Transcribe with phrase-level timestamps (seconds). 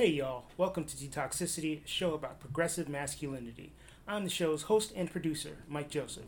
[0.00, 3.74] Hey y'all, welcome to Detoxicity, a show about progressive masculinity.
[4.08, 6.24] I'm the show's host and producer, Mike Joseph.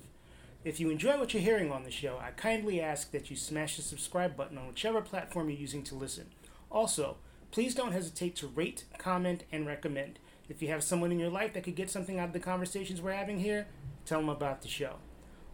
[0.62, 3.76] If you enjoy what you're hearing on the show, I kindly ask that you smash
[3.76, 6.26] the subscribe button on whichever platform you're using to listen.
[6.70, 7.16] Also,
[7.50, 10.18] please don't hesitate to rate, comment, and recommend.
[10.50, 13.00] If you have someone in your life that could get something out of the conversations
[13.00, 13.68] we're having here,
[14.04, 14.96] tell them about the show.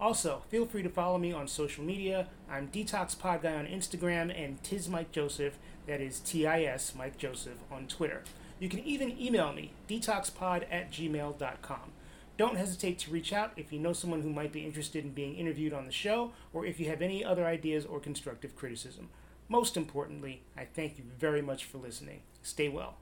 [0.00, 2.26] Also, feel free to follow me on social media.
[2.50, 5.58] I'm Detox Pod Guy on Instagram and Tis Mike Joseph,
[5.88, 8.22] that is T I S Mike Joseph, on Twitter.
[8.60, 11.92] You can even email me, detoxpod at gmail.com.
[12.36, 15.34] Don't hesitate to reach out if you know someone who might be interested in being
[15.34, 19.08] interviewed on the show or if you have any other ideas or constructive criticism.
[19.48, 22.20] Most importantly, I thank you very much for listening.
[22.42, 22.98] Stay well.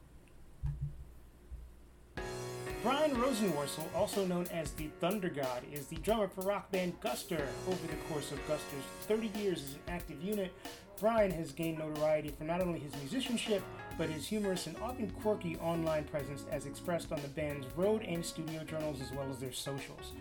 [2.82, 7.44] Brian Rosenworcel, also known as the Thunder God, is the drummer for rock band Guster.
[7.66, 10.52] Over the course of Guster's 30 years as an active unit,
[10.98, 13.62] Brian has gained notoriety for not only his musicianship,
[13.98, 18.24] but his humorous and often quirky online presence as expressed on the band's road and
[18.24, 20.12] studio journals as well as their socials.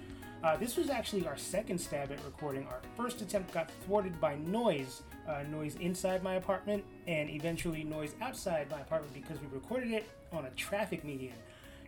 [0.43, 2.67] Uh, this was actually our second stab at recording.
[2.67, 8.13] Our first attempt got thwarted by noise, uh, noise inside my apartment, and eventually noise
[8.21, 11.33] outside my apartment because we recorded it on a traffic median.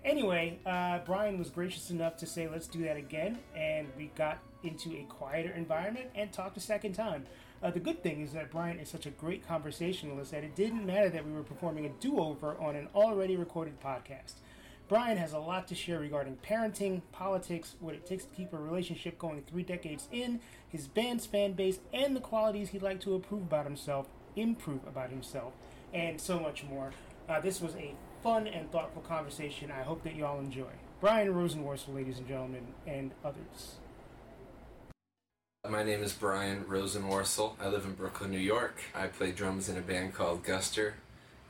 [0.03, 4.39] Anyway, uh, Brian was gracious enough to say, let's do that again, and we got
[4.63, 7.25] into a quieter environment and talked a second time.
[7.61, 10.85] Uh, the good thing is that Brian is such a great conversationalist that it didn't
[10.85, 14.33] matter that we were performing a do over on an already recorded podcast.
[14.87, 18.57] Brian has a lot to share regarding parenting, politics, what it takes to keep a
[18.57, 23.15] relationship going three decades in, his band's fan base, and the qualities he'd like to
[23.15, 25.53] improve about himself, improve about himself,
[25.93, 26.91] and so much more.
[27.27, 29.71] Uh, this was a fun and thoughtful conversation.
[29.71, 30.71] I hope that you all enjoy.
[31.01, 33.77] Brian Rosenworcel, ladies and gentlemen, and others.
[35.69, 37.55] My name is Brian Rosenworcel.
[37.59, 38.77] I live in Brooklyn, New York.
[38.95, 40.93] I play drums in a band called Guster,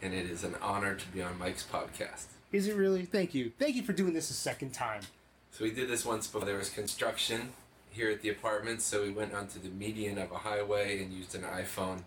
[0.01, 2.25] and it is an honor to be on Mike's podcast.
[2.51, 3.05] Is it really?
[3.05, 3.51] Thank you.
[3.59, 5.01] Thank you for doing this a second time.
[5.51, 7.49] So we did this once before there was construction
[7.91, 11.35] here at the apartment, so we went onto the median of a highway and used
[11.35, 12.01] an iPhone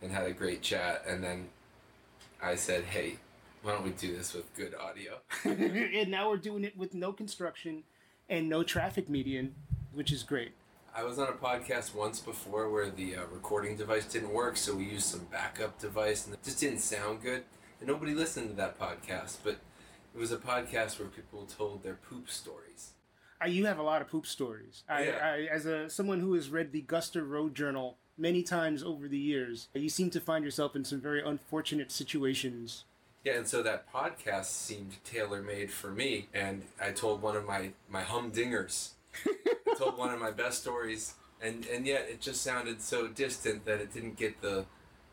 [0.00, 1.48] and had a great chat, and then
[2.42, 3.18] I said, hey,
[3.62, 5.20] why don't we do this with good audio?
[5.44, 7.84] and now we're doing it with no construction
[8.28, 9.54] and no traffic median,
[9.92, 10.54] which is great.
[10.94, 14.74] I was on a podcast once before where the uh, recording device didn't work, so
[14.74, 17.44] we used some backup device, and it just didn't sound good.
[17.80, 19.56] And nobody listened to that podcast, but
[20.14, 22.90] it was a podcast where people told their poop stories.
[23.42, 24.84] Uh, you have a lot of poop stories.
[24.86, 25.18] I, Yeah.
[25.24, 29.18] I, as a someone who has read the Guster Road Journal many times over the
[29.18, 32.84] years, you seem to find yourself in some very unfortunate situations.
[33.24, 37.46] Yeah, and so that podcast seemed tailor made for me, and I told one of
[37.46, 38.90] my my humdingers.
[39.78, 43.80] Told one of my best stories, and and yet it just sounded so distant that
[43.80, 44.66] it didn't get the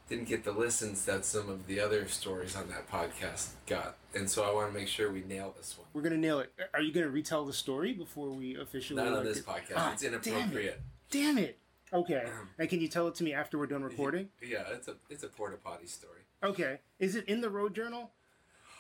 [0.10, 3.96] didn't get the listens that some of the other stories on that podcast got.
[4.16, 5.88] And so I want to make sure we nail this one.
[5.94, 6.52] We're gonna nail it.
[6.74, 9.02] Are you gonna retell the story before we officially?
[9.02, 9.46] Not on this it?
[9.46, 9.74] podcast.
[9.76, 10.82] Ah, it's inappropriate.
[11.12, 11.58] Damn it!
[11.92, 12.24] Okay,
[12.58, 14.30] and can you tell it to me after we're done recording?
[14.42, 16.22] Yeah, it's a it's a porta potty story.
[16.44, 18.12] Okay, is it in the Road Journal?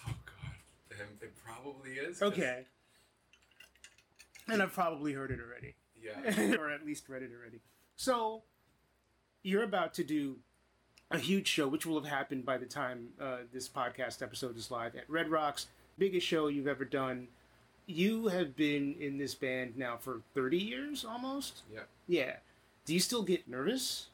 [0.08, 2.22] Oh God, it probably is.
[2.22, 2.66] Okay,
[4.52, 5.76] and I've probably heard it already.
[6.02, 6.56] Yeah.
[6.60, 7.60] or at least read it already.
[7.96, 8.44] So,
[9.44, 10.38] you're about to do
[11.12, 14.72] a huge show, which will have happened by the time uh, this podcast episode is
[14.72, 15.68] live at Red Rocks,
[15.98, 17.28] biggest show you've ever done.
[17.88, 21.64] You have been in this band now for 30 years almost?
[21.74, 21.82] Yeah.
[22.08, 22.36] Yeah.
[22.86, 24.08] Do you still get nervous?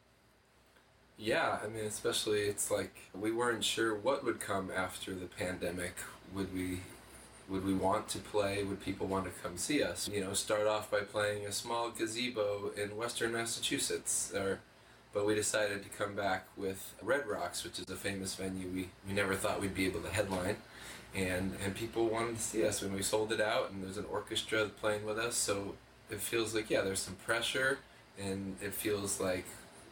[1.18, 5.96] Yeah, I mean, especially it's like we weren't sure what would come after the pandemic.
[6.34, 6.82] Would we
[7.50, 8.64] would we want to play?
[8.64, 10.10] Would people want to come see us?
[10.12, 14.60] You know, start off by playing a small gazebo in Western Massachusetts, or
[15.14, 18.90] but we decided to come back with Red Rocks, which is a famous venue we,
[19.08, 20.58] we never thought we'd be able to headline.
[21.14, 24.06] And and people wanted to see us when we sold it out and there's an
[24.12, 25.76] orchestra playing with us, so
[26.10, 27.80] it feels like yeah, there's some pressure
[28.20, 29.46] and it feels like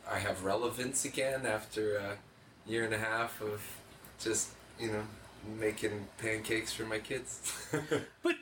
[0.10, 2.18] I have relevance again after a
[2.70, 3.62] year and a half of
[4.20, 4.50] just,
[4.80, 5.04] you know,
[5.60, 7.42] making pancakes for my kids.
[8.24, 8.36] But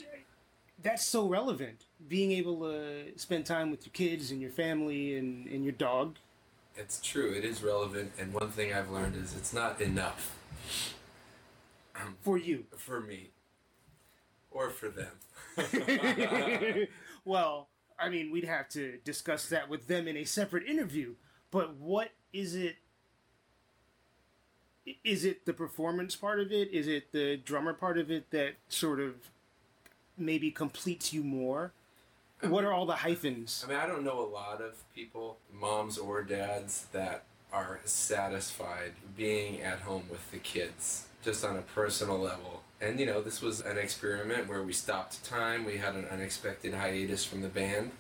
[0.82, 1.86] that's so relevant.
[2.08, 6.18] Being able to spend time with your kids and your family and, and your dog.
[6.76, 10.38] it's true, it is relevant, and one thing I've learned is it's not enough
[12.22, 12.66] For you.
[12.78, 13.30] for me
[14.50, 15.12] or for them.
[17.26, 17.68] well,
[18.00, 21.14] I mean, we'd have to discuss that with them in a separate interview.
[21.52, 22.78] But what is it?
[25.04, 26.72] Is it the performance part of it?
[26.72, 29.16] Is it the drummer part of it that sort of
[30.18, 31.72] maybe completes you more?
[32.42, 33.64] What are all the hyphens?
[33.66, 37.24] I mean, I don't know a lot of people, moms or dads, that
[37.54, 42.64] are satisfied being at home with the kids just on a personal level.
[42.80, 45.66] And you know, this was an experiment where we stopped time.
[45.66, 47.92] We had an unexpected hiatus from the band,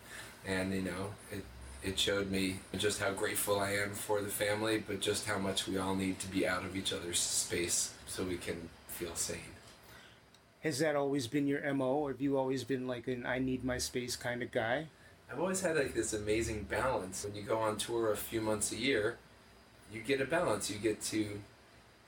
[0.48, 1.44] and you know, it
[1.84, 5.68] it showed me just how grateful I am for the family, but just how much
[5.68, 9.40] we all need to be out of each other's space so we can feel sane.
[10.62, 13.64] Has that always been your MO, or have you always been like an I need
[13.64, 14.88] my space kind of guy?
[15.32, 17.26] I've always had like this amazing balance.
[17.26, 19.18] When you go on tour a few months a year,
[19.92, 20.70] you get a balance.
[20.70, 21.40] You get to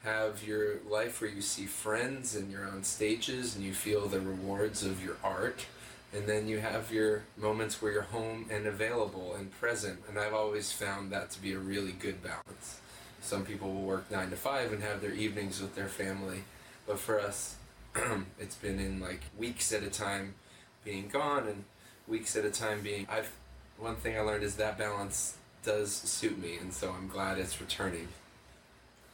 [0.03, 4.19] have your life where you see friends and you're on stages and you feel the
[4.19, 5.65] rewards of your art.
[6.13, 9.99] And then you have your moments where you're home and available and present.
[10.07, 12.79] And I've always found that to be a really good balance.
[13.21, 16.43] Some people will work nine to five and have their evenings with their family.
[16.85, 17.55] But for us,
[18.39, 20.35] it's been in like weeks at a time
[20.83, 21.63] being gone and
[22.07, 23.31] weeks at a time being I've
[23.77, 27.59] one thing I learned is that balance does suit me and so I'm glad it's
[27.61, 28.09] returning.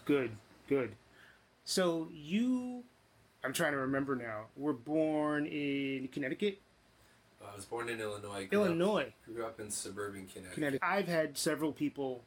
[0.05, 0.31] Good,
[0.67, 0.95] good.
[1.65, 2.83] So you
[3.43, 4.45] I'm trying to remember now.
[4.57, 6.59] Were born in Connecticut?
[7.41, 8.47] Uh, I was born in Illinois.
[8.47, 9.13] Grew Illinois.
[9.27, 10.53] Up, grew up in suburban Connecticut.
[10.55, 10.81] Connecticut.
[10.83, 12.23] I've had several people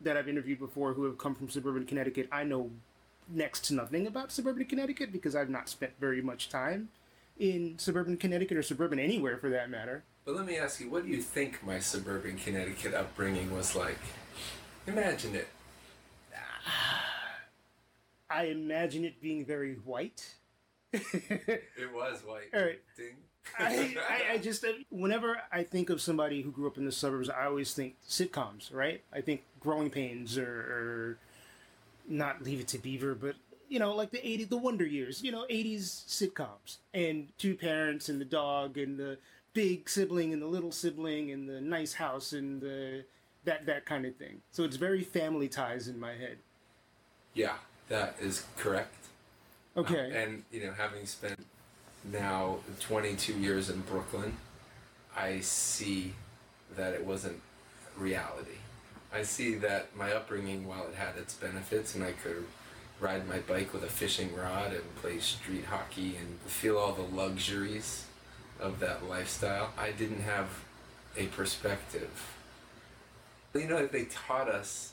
[0.00, 2.28] that I've interviewed before who have come from suburban Connecticut.
[2.30, 2.70] I know
[3.28, 6.90] next to nothing about suburban Connecticut because I've not spent very much time
[7.38, 10.04] in suburban Connecticut or suburban anywhere for that matter.
[10.24, 13.98] But let me ask you, what do you think my suburban Connecticut upbringing was like?
[14.86, 15.48] Imagine it.
[18.30, 20.34] I imagine it being very white.
[20.92, 22.48] it was white.
[22.54, 22.80] All right.
[22.96, 23.16] Ding.
[23.58, 27.30] I, I, I, just, whenever I think of somebody who grew up in the suburbs,
[27.30, 29.02] I always think sitcoms, right?
[29.12, 31.18] I think Growing Pains or, or
[32.08, 33.36] not Leave It to Beaver, but
[33.68, 36.76] you know, like the 80s, the Wonder Years, you know, 80s sitcoms.
[36.94, 39.18] And two parents and the dog and the
[39.54, 43.04] big sibling and the little sibling and the nice house and the
[43.44, 44.42] that that kind of thing.
[44.52, 46.38] So it's very family ties in my head.
[47.34, 47.54] Yeah,
[47.88, 48.94] that is correct.
[49.76, 50.12] Okay.
[50.12, 51.44] Uh, and you know, having spent
[52.12, 54.36] now 22 years in Brooklyn,
[55.16, 56.14] I see
[56.76, 57.40] that it wasn't
[57.96, 58.58] reality.
[59.12, 62.44] I see that my upbringing, while it had its benefits, and I could
[63.00, 67.02] ride my bike with a fishing rod and play street hockey and feel all the
[67.02, 68.04] luxuries
[68.60, 70.48] of that lifestyle, I didn't have
[71.16, 72.34] a perspective.
[73.54, 74.92] You know, they taught us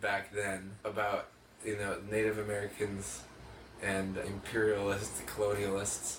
[0.00, 1.28] back then about,
[1.64, 3.22] you know, Native Americans
[3.82, 6.18] and imperialist colonialists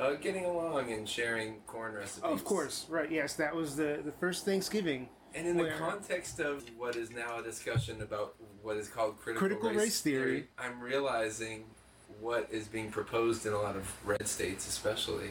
[0.00, 2.22] uh, getting along and sharing corn recipes.
[2.24, 3.10] Oh, of course, right?
[3.10, 7.38] Yes, that was the the first Thanksgiving and in the context of what is now
[7.38, 11.64] a discussion about what is called critical, critical race, race theory, theory, I'm realizing
[12.20, 15.30] what is being proposed in a lot of red states, especially,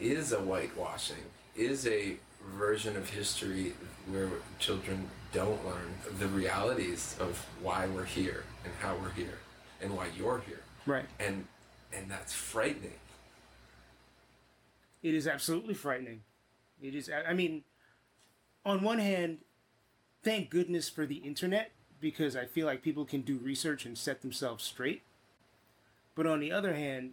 [0.00, 1.24] is a whitewashing,
[1.56, 2.16] is a
[2.54, 3.72] version of history
[4.08, 4.28] where
[4.58, 9.38] children don't learn the realities of why we're here and how we're here
[9.82, 10.60] and why you're here.
[10.86, 11.04] Right.
[11.18, 11.46] And
[11.92, 12.92] and that's frightening.
[15.06, 16.22] It is absolutely frightening.
[16.82, 17.62] It is I mean
[18.64, 19.38] on one hand,
[20.24, 21.70] thank goodness for the internet
[22.00, 25.02] because I feel like people can do research and set themselves straight.
[26.16, 27.12] But on the other hand,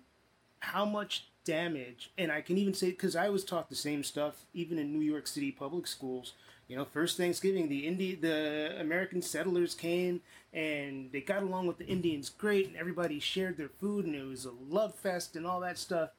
[0.57, 4.45] how much damage, and I can even say because I was taught the same stuff
[4.55, 6.33] even in New York City public schools.
[6.67, 11.77] You know, first Thanksgiving, the Indi- the American settlers came and they got along with
[11.77, 15.45] the Indians great, and everybody shared their food, and it was a love fest and
[15.45, 16.09] all that stuff.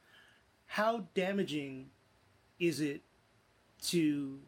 [0.67, 1.87] How damaging
[2.59, 3.01] is it
[3.87, 4.39] to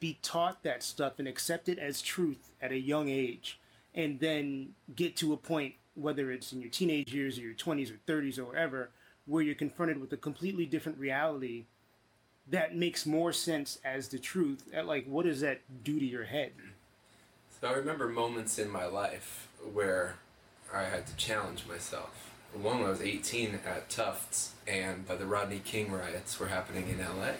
[0.00, 3.60] be taught that stuff and accept it as truth at a young age
[3.94, 7.90] and then get to a point whether it's in your teenage years or your 20s
[7.90, 8.90] or 30s or whatever
[9.26, 11.64] where you're confronted with a completely different reality
[12.50, 14.64] that makes more sense as the truth?
[14.84, 16.52] Like what does that do to your head?
[17.60, 20.16] So i remember moments in my life where
[20.74, 25.26] i had to challenge myself one when i was 18 at tufts and but the
[25.26, 27.32] rodney king riots were happening in la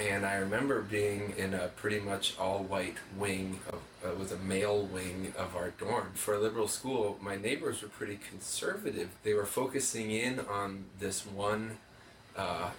[0.00, 4.38] and I remember being in a pretty much all white wing of uh, was a
[4.38, 7.18] male wing of our dorm for a liberal school.
[7.20, 9.10] My neighbors were pretty conservative.
[9.24, 11.76] They were focusing in on this one
[12.34, 12.70] uh,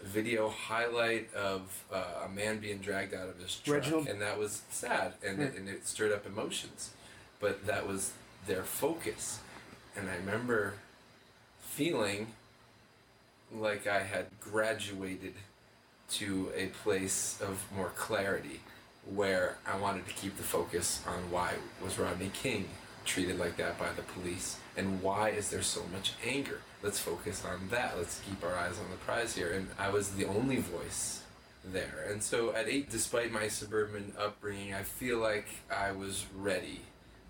[0.00, 4.06] video highlight of uh, a man being dragged out of his truck, Reginald.
[4.06, 6.90] and that was sad, and, it, and it stirred up emotions.
[7.40, 8.12] But that was
[8.46, 9.40] their focus,
[9.96, 10.74] and I remember
[11.60, 12.28] feeling
[13.54, 15.34] like I had graduated
[16.10, 18.60] to a place of more clarity
[19.14, 22.68] where I wanted to keep the focus on why was Rodney King
[23.04, 24.58] treated like that by the police?
[24.76, 26.60] And why is there so much anger?
[26.82, 27.96] Let's focus on that.
[27.96, 29.52] Let's keep our eyes on the prize here.
[29.52, 31.22] And I was the only voice
[31.64, 32.06] there.
[32.10, 36.82] And so at 8 despite my suburban upbringing I feel like I was ready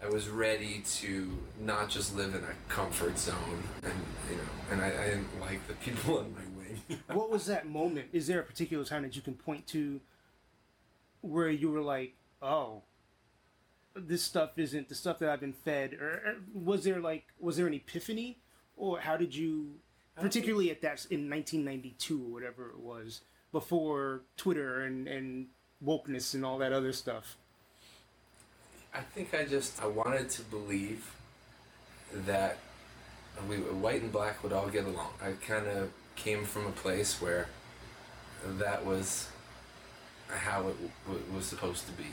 [0.03, 3.95] I was ready to not just live in a comfort zone, and
[4.29, 4.43] you know,
[4.73, 7.01] and I, I didn't like the people in my wing.
[7.17, 8.09] what was that moment?
[8.13, 10.01] Is there a particular time that you can point to
[11.21, 12.83] where you were like, "Oh,
[13.95, 17.57] this stuff isn't the stuff that I've been fed," or uh, was there like, was
[17.57, 18.39] there an epiphany,
[18.77, 19.75] or how did you,
[20.17, 23.21] particularly at that in 1992 or whatever it was,
[23.53, 25.47] before Twitter and and
[25.85, 27.37] wokeness and all that other stuff?
[28.95, 31.15] I think I just I wanted to believe
[32.27, 32.59] that
[33.49, 35.13] we white and black would all get along.
[35.23, 37.49] I kind of came from a place where
[38.59, 39.29] that was
[40.29, 42.09] how it w- was supposed to be.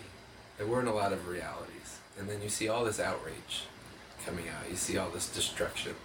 [0.57, 3.63] There weren't a lot of realities, and then you see all this outrage
[4.25, 4.69] coming out.
[4.69, 5.95] You see all this destruction,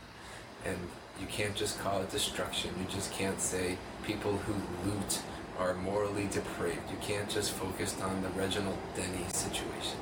[0.64, 0.78] and
[1.20, 2.70] you can't just call it destruction.
[2.80, 4.54] You just can't say people who
[4.88, 5.20] loot
[5.56, 6.90] are morally depraved.
[6.90, 9.98] You can't just focus on the Reginald Denny situation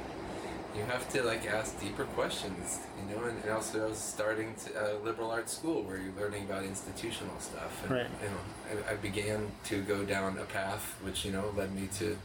[0.77, 3.25] you have to like ask deeper questions, you know.
[3.25, 6.45] And, and also, I was starting to, a uh, liberal arts school where you're learning
[6.45, 7.83] about institutional stuff.
[7.85, 8.07] And, right.
[8.23, 11.89] You know, I, I, began to go down a path which you know led me
[11.99, 12.17] to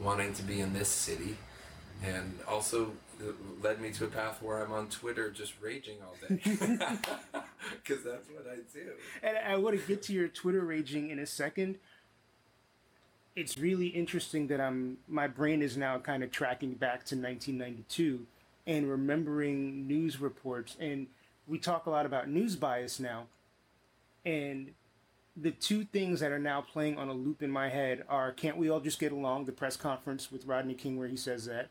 [0.00, 1.36] wanting to be in this city,
[2.02, 2.92] and also
[3.62, 8.28] led me to a path where I'm on Twitter just raging all day because that's
[8.30, 8.92] what I do.
[9.22, 11.78] And I want to get to your Twitter raging in a second
[13.36, 18.26] it's really interesting that I'm my brain is now kind of tracking back to 1992
[18.66, 20.76] and remembering news reports.
[20.80, 21.06] And
[21.46, 23.26] we talk a lot about news bias now.
[24.24, 24.72] And
[25.36, 28.56] the two things that are now playing on a loop in my head are can't
[28.56, 29.44] we all just get along?
[29.44, 31.68] The press conference with Rodney King where he says that.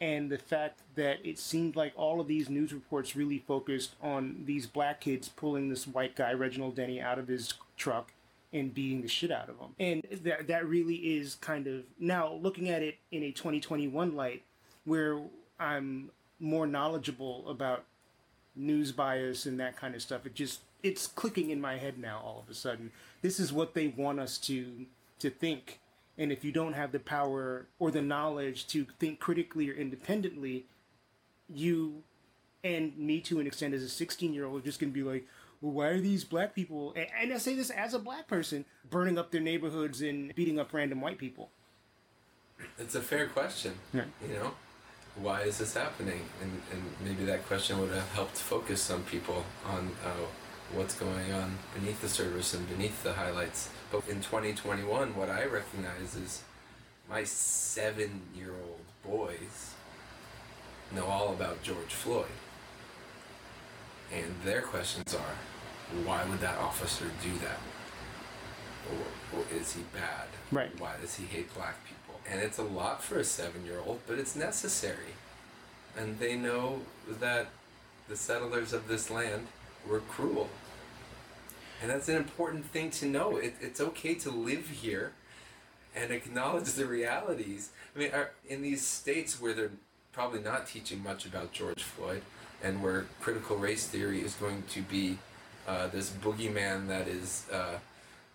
[0.00, 4.44] And the fact that it seemed like all of these news reports really focused on
[4.46, 8.12] these black kids pulling this white guy Reginald Denny out of his truck
[8.52, 9.74] and beating the shit out of them.
[9.78, 14.42] And that that really is kind of now looking at it in a 2021 light
[14.84, 15.20] where
[15.58, 17.84] I'm more knowledgeable about
[18.56, 20.26] news bias and that kind of stuff.
[20.26, 22.90] It just it's clicking in my head now all of a sudden.
[23.22, 24.86] This is what they want us to
[25.20, 25.80] to think.
[26.18, 30.66] And if you don't have the power or the knowledge to think critically or independently,
[31.48, 32.02] you
[32.62, 35.02] and me to an extent as a 16 year old are just going to be
[35.02, 35.26] like,
[35.60, 39.18] well, why are these black people, and I say this as a black person, burning
[39.18, 41.50] up their neighborhoods and beating up random white people?
[42.78, 43.74] It's a fair question.
[43.92, 44.04] Yeah.
[44.26, 44.52] You know,
[45.16, 46.22] why is this happening?
[46.42, 50.26] And, and maybe that question would have helped focus some people on uh,
[50.74, 53.70] what's going on beneath the surface and beneath the highlights.
[53.90, 56.42] But in 2021, what I recognize is
[57.08, 59.74] my seven year old boys
[60.94, 62.26] know all about George Floyd.
[64.12, 65.36] And their questions are,
[66.04, 67.60] why would that officer do that?
[68.90, 70.28] Or, or is he bad?
[70.50, 70.78] Right.
[70.80, 72.20] Why does he hate black people?
[72.28, 75.14] And it's a lot for a seven year old, but it's necessary.
[75.96, 77.48] And they know that
[78.08, 79.46] the settlers of this land
[79.88, 80.48] were cruel.
[81.82, 83.36] And that's an important thing to know.
[83.36, 85.12] It, it's okay to live here
[85.94, 87.70] and acknowledge the realities.
[87.94, 89.72] I mean, are, in these states where they're
[90.12, 92.22] probably not teaching much about George Floyd,
[92.62, 95.18] and where critical race theory is going to be
[95.66, 97.78] uh, this boogeyman that is uh,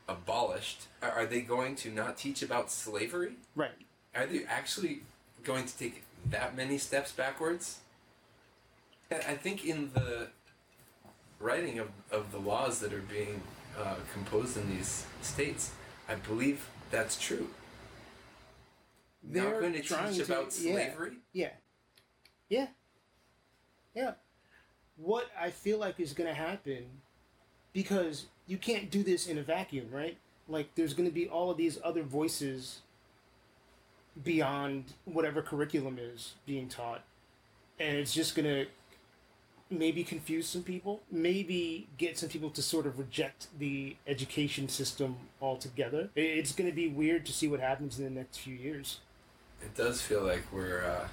[0.08, 3.34] abolished, are, they going to not teach about slavery?
[3.55, 3.72] Right.
[4.15, 5.01] Are they actually
[5.44, 7.79] going to take that many steps backwards?
[9.12, 10.29] I think in the
[11.39, 13.41] writing of, of the laws that are being
[13.79, 15.72] uh, composed in these states,
[16.10, 17.50] I believe that's true.
[19.24, 21.17] They're not going to teach about slavery?
[21.34, 21.50] Yeah.
[22.50, 22.58] Yeah.
[22.60, 22.67] Yeah.
[24.98, 26.86] What I feel like is going to happen,
[27.74, 30.18] because you can't do this in a vacuum, right?
[30.48, 32.82] Like, there's going to be all of these other voices
[34.24, 37.02] beyond whatever curriculum is being taught.
[37.80, 38.68] And it's just going to
[39.70, 45.18] maybe confuse some people, maybe get some people to sort of reject the education system
[45.42, 46.10] altogether.
[46.16, 49.00] It's going to be weird to see what happens in the next few years.
[49.62, 51.08] It does feel like we're uh,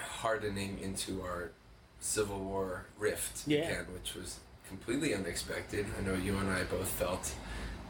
[0.00, 1.52] hardening into our
[2.00, 3.58] Civil War rift yeah.
[3.58, 5.86] again, which was completely unexpected.
[5.98, 7.32] I know you and I both felt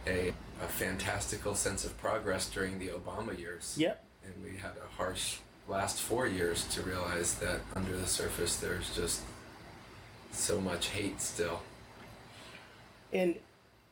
[0.07, 3.75] a, a fantastical sense of progress during the Obama years.
[3.79, 4.05] Yep.
[4.25, 5.39] And we had a harsh
[5.69, 9.23] last four years to realize that under the surface there's just
[10.33, 11.63] so much hate still.
[13.13, 13.37] And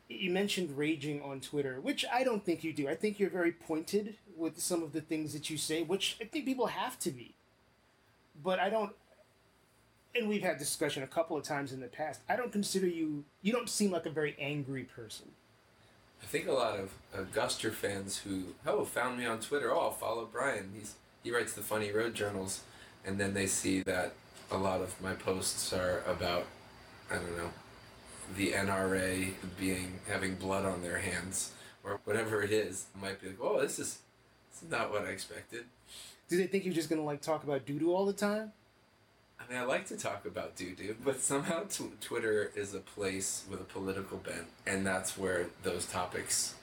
[0.09, 2.87] you mentioned raging on Twitter, which I don't think you do.
[2.87, 6.25] I think you're very pointed with some of the things that you say, which I
[6.25, 7.35] think people have to be
[8.43, 8.93] but I don't.
[10.15, 12.21] And we've had discussion a couple of times in the past.
[12.27, 13.25] I don't consider you.
[13.41, 15.27] You don't seem like a very angry person.
[16.21, 16.91] I think a lot of
[17.33, 19.71] Guster fans who oh found me on Twitter.
[19.71, 20.71] Oh, I'll follow Brian.
[20.77, 22.61] He's he writes the funny road journals.
[23.05, 24.13] and then they see that
[24.51, 26.45] a lot of my posts are about
[27.11, 27.51] I don't know
[28.35, 31.51] the NRA being having blood on their hands
[31.83, 32.85] or whatever it is.
[33.01, 33.99] Might be like, oh, this is,
[34.51, 35.65] this is not what I expected.
[36.29, 38.53] Do they think you're just gonna like talk about doo doo all the time?
[39.39, 42.79] I mean, I like to talk about doo doo, but somehow t- Twitter is a
[42.79, 46.55] place with a political bent, and that's where those topics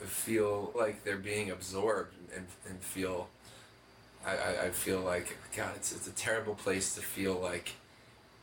[0.00, 3.28] feel like they're being absorbed and, and feel.
[4.26, 7.74] I, I, I feel like, God, it's, it's a terrible place to feel like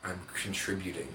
[0.03, 1.07] I'm contributing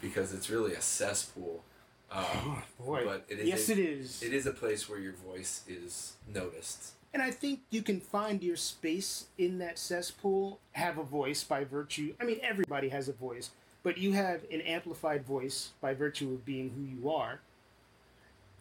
[0.00, 1.62] because it's really a cesspool.
[2.10, 3.04] Um, Oh, boy.
[3.04, 4.22] But it is yes, a, it is.
[4.22, 6.92] It is a place where your voice is noticed.
[7.12, 11.64] And I think you can find your space in that cesspool, have a voice by
[11.64, 12.14] virtue.
[12.20, 13.50] I mean, everybody has a voice,
[13.82, 17.40] but you have an amplified voice by virtue of being who you are.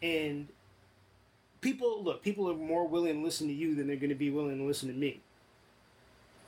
[0.02, 0.48] And
[1.62, 4.32] people, look, people are more willing to listen to you than they're going to be
[4.32, 5.20] willing to listen to me.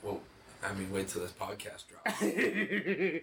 [0.02, 0.20] Well,
[0.64, 2.22] I mean, wait till this podcast drops.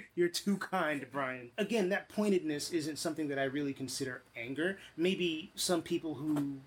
[0.15, 1.51] You're too kind, Brian.
[1.57, 4.77] Again, that pointedness isn't something that I really consider anger.
[4.97, 6.57] Maybe some people who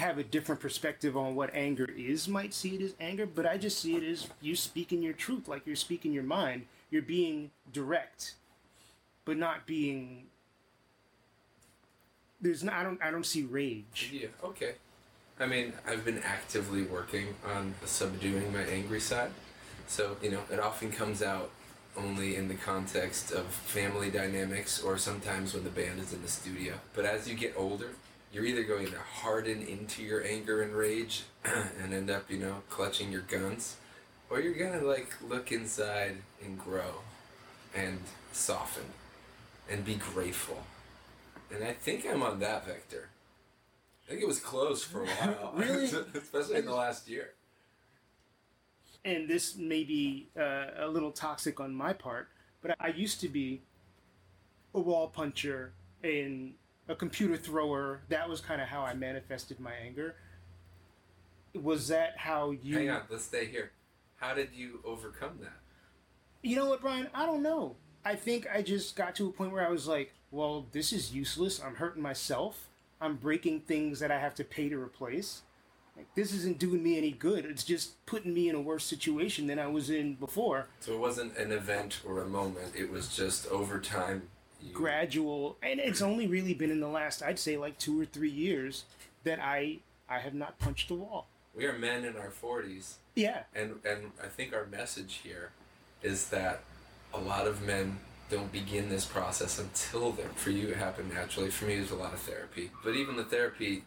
[0.00, 3.58] have a different perspective on what anger is might see it as anger, but I
[3.58, 6.66] just see it as you speaking your truth, like you're speaking your mind.
[6.90, 8.34] You're being direct,
[9.24, 10.24] but not being.
[12.40, 12.74] There's not.
[12.74, 13.02] I don't.
[13.02, 14.10] I don't see rage.
[14.12, 14.74] Yeah, okay.
[15.38, 19.30] I mean, I've been actively working on subduing my angry side.
[19.86, 21.50] So, you know, it often comes out
[21.96, 26.28] only in the context of family dynamics or sometimes when the band is in the
[26.28, 26.74] studio.
[26.94, 27.90] But as you get older,
[28.32, 32.62] you're either going to harden into your anger and rage and end up, you know,
[32.70, 33.76] clutching your guns,
[34.30, 37.02] or you're going to like look inside and grow
[37.74, 38.00] and
[38.32, 38.84] soften
[39.68, 40.64] and be grateful.
[41.52, 43.08] And I think I'm on that vector.
[44.06, 45.52] I think it was close for a while.
[45.56, 45.84] Really?
[46.14, 47.34] Especially in the last year.
[49.04, 52.28] and this may be uh, a little toxic on my part,
[52.62, 53.62] but I used to be
[54.74, 56.54] a wall puncher and
[56.90, 58.02] a computer thrower.
[58.08, 60.16] That was kind of how I manifested my anger.
[61.54, 62.76] Was that how you?
[62.76, 63.70] Hang on, let's stay here.
[64.16, 65.58] How did you overcome that?
[66.42, 67.08] You know what, Brian?
[67.14, 67.76] I don't know.
[68.04, 71.14] I think I just got to a point where I was like, well, this is
[71.14, 71.62] useless.
[71.62, 72.68] I'm hurting myself.
[73.00, 75.42] I'm breaking things that I have to pay to replace.
[75.96, 77.44] Like, this isn't doing me any good.
[77.44, 80.68] It's just putting me in a worse situation than I was in before.
[80.80, 84.28] So it wasn't an event or a moment, it was just over time.
[84.62, 88.04] You, gradual and it's only really been in the last i'd say like two or
[88.04, 88.84] three years
[89.24, 93.42] that i i have not punched a wall we are men in our 40s, yeah
[93.54, 95.50] and, and I think our message here
[96.02, 96.60] is that
[97.12, 97.98] a lot of men
[98.30, 100.28] don't begin this process until then.
[100.36, 101.50] For you, it happened naturally.
[101.50, 102.70] For me, it was a lot of therapy.
[102.84, 103.82] But even the therapy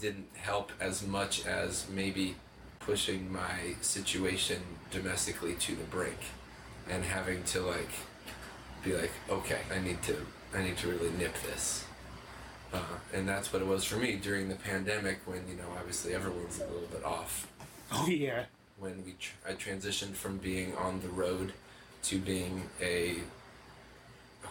[0.00, 2.36] didn't help as much as maybe
[2.80, 6.18] pushing my situation domestically to the brink
[6.88, 7.90] and having to like
[8.84, 10.16] be like okay i need to
[10.54, 11.84] i need to really nip this
[12.72, 12.78] uh,
[13.14, 16.58] and that's what it was for me during the pandemic when you know obviously everyone's
[16.58, 17.46] a little bit off
[17.92, 18.44] oh yeah
[18.78, 21.52] when we tr- I transitioned from being on the road
[22.04, 23.16] to being a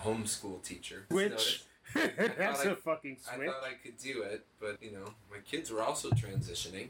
[0.03, 1.05] homeschool teacher.
[1.09, 1.63] which
[1.93, 3.49] that's I- a fucking switch.
[3.49, 6.89] I thought I could do it, but you know, my kids were also transitioning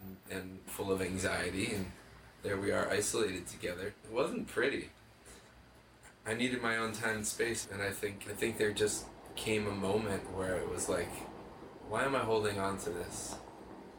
[0.00, 1.90] and, and full of anxiety, and
[2.42, 3.92] there we are isolated together.
[4.04, 4.90] It wasn't pretty.
[6.26, 9.06] I needed my own time and space, and I think I think there just
[9.36, 11.10] came a moment where it was like,
[11.88, 13.36] why am I holding on to this?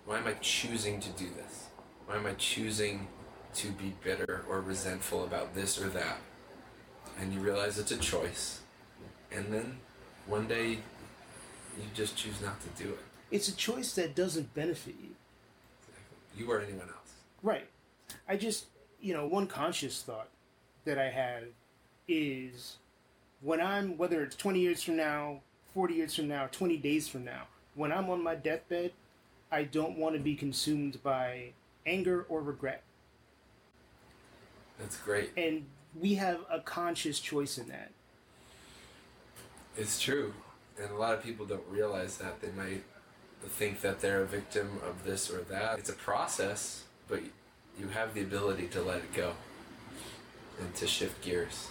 [0.06, 1.68] Why am I choosing to do this?
[2.06, 3.08] Why am I choosing
[3.56, 6.18] to be bitter or resentful about this or that?
[7.20, 8.62] And you realize it's a choice,
[9.32, 9.78] and then
[10.28, 10.70] one day
[11.78, 13.00] you just choose not to do it.
[13.32, 15.10] it's a choice that doesn't benefit you
[16.38, 17.14] You or anyone else.
[17.42, 17.66] right
[18.28, 18.66] i just
[19.02, 20.28] you know one conscious thought
[20.84, 21.44] that i have
[22.12, 22.78] is
[23.42, 25.40] when i'm whether it's 20 years from now
[25.74, 27.44] 40 years from now 20 days from now
[27.76, 28.92] when i'm on my deathbed
[29.52, 31.52] i don't want to be consumed by
[31.86, 32.84] anger or regret
[34.80, 35.32] That's great.
[35.38, 35.66] and
[36.00, 37.92] we have a conscious choice in that.
[39.78, 40.34] It's true.
[40.82, 42.42] And a lot of people don't realize that.
[42.42, 42.84] They might
[43.44, 45.80] think that they're a victim of this or that.
[45.80, 47.20] It's a process, but
[47.78, 49.34] you have the ability to let it go
[50.62, 51.68] and to shift gears.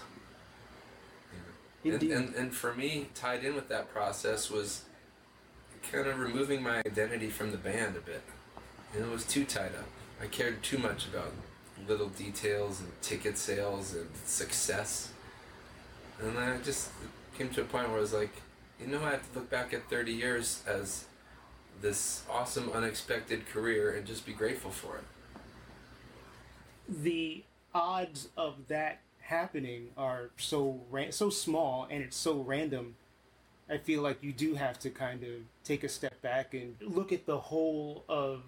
[1.85, 2.13] And, Indeed.
[2.13, 4.83] and, and for me, tied in with that process was
[5.91, 8.23] kind of removing my identity from the band a bit.
[8.95, 9.87] And it was too tied up.
[10.23, 11.33] I cared too much about
[11.89, 15.13] little details and ticket sales and success.
[16.21, 16.91] And then I just
[17.37, 18.43] came to a point where I was like,
[18.81, 21.07] you know, I have to look back at 30 years as
[21.81, 25.05] this awesome, unexpected career and just be grateful for it.
[26.89, 32.97] the odds of that happening are so ran- so small and it's so random.
[33.71, 35.31] I feel like you do have to kind of
[35.65, 38.43] take a step back and look at the whole of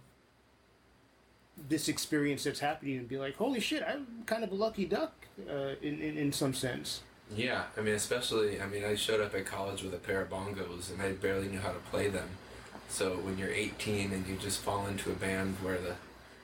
[1.69, 5.13] this experience that's happening and be like, holy shit, I'm kind of a lucky duck
[5.49, 7.03] uh, in, in, in some sense.
[7.35, 10.31] Yeah, I mean, especially, I mean, I showed up at college with a pair of
[10.31, 12.29] bongos and I barely knew how to play them.
[12.89, 15.95] So when you're 18 and you just fall into a band where the,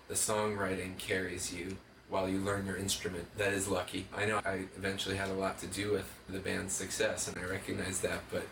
[0.06, 1.76] the songwriting carries you
[2.08, 4.06] while you learn your instrument, that is lucky.
[4.16, 7.44] I know I eventually had a lot to do with the band's success and I
[7.44, 8.44] recognize that, but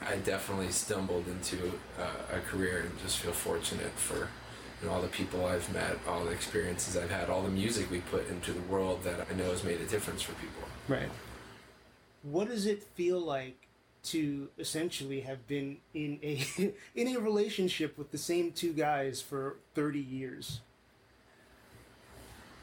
[0.00, 4.28] I definitely stumbled into uh, a career and just feel fortunate for
[4.80, 7.90] you know, all the people I've met, all the experiences I've had, all the music
[7.90, 10.62] we put into the world that I know has made a difference for people.
[10.86, 11.10] Right.
[12.22, 13.66] What does it feel like
[14.04, 16.44] to essentially have been in a
[16.94, 20.60] in a relationship with the same two guys for 30 years?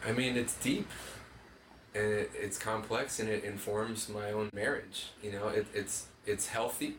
[0.05, 0.87] I mean, it's deep
[1.95, 5.07] and it, it's complex and it informs my own marriage.
[5.23, 6.97] You know, it, it's it's healthy.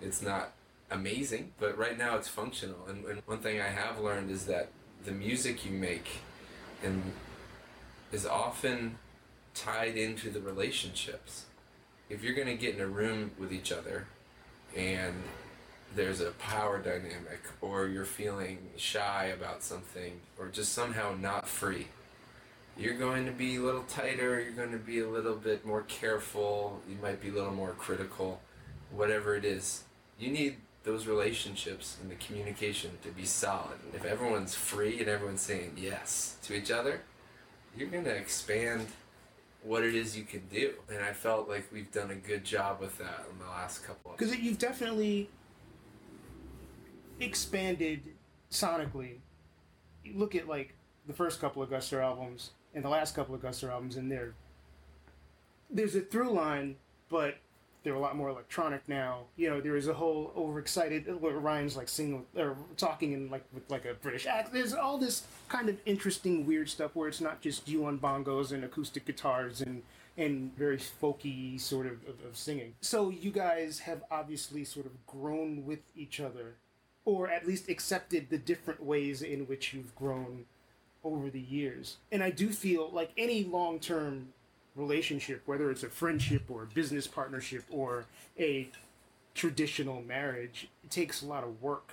[0.00, 0.52] It's not
[0.90, 2.86] amazing, but right now it's functional.
[2.88, 4.68] And, and one thing I have learned is that
[5.04, 6.08] the music you make
[6.82, 7.12] and
[8.12, 8.98] is often
[9.54, 11.46] tied into the relationships.
[12.08, 14.06] If you're going to get in a room with each other
[14.76, 15.14] and
[15.94, 21.88] there's a power dynamic or you're feeling shy about something or just somehow not free,
[22.78, 25.82] you're going to be a little tighter, you're going to be a little bit more
[25.82, 28.40] careful, you might be a little more critical,
[28.90, 29.84] whatever it is.
[30.18, 33.78] You need those relationships and the communication to be solid.
[33.84, 37.00] And If everyone's free and everyone's saying yes to each other,
[37.76, 38.86] you're going to expand
[39.62, 40.74] what it is you can do.
[40.88, 44.12] And I felt like we've done a good job with that in the last couple
[44.16, 45.28] Because you've definitely
[47.20, 48.02] expanded
[48.50, 49.16] sonically.
[50.04, 50.74] You look at like
[51.06, 54.34] the first couple of Guster albums and the last couple of Guster albums, and there,
[55.70, 56.76] there's a through line,
[57.08, 57.38] but
[57.82, 59.22] they're a lot more electronic now.
[59.36, 63.68] You know, there is a whole overexcited Ryan's like singing or talking in like with
[63.70, 64.52] like a British accent.
[64.52, 68.52] There's all this kind of interesting, weird stuff where it's not just you on bongos
[68.52, 69.82] and acoustic guitars and
[70.18, 72.74] and very folky sort of, of, of singing.
[72.80, 76.56] So you guys have obviously sort of grown with each other,
[77.06, 80.44] or at least accepted the different ways in which you've grown
[81.06, 81.96] over the years.
[82.12, 84.28] And I do feel like any long term
[84.74, 88.04] relationship, whether it's a friendship or a business partnership or
[88.38, 88.68] a
[89.34, 91.92] traditional marriage, it takes a lot of work.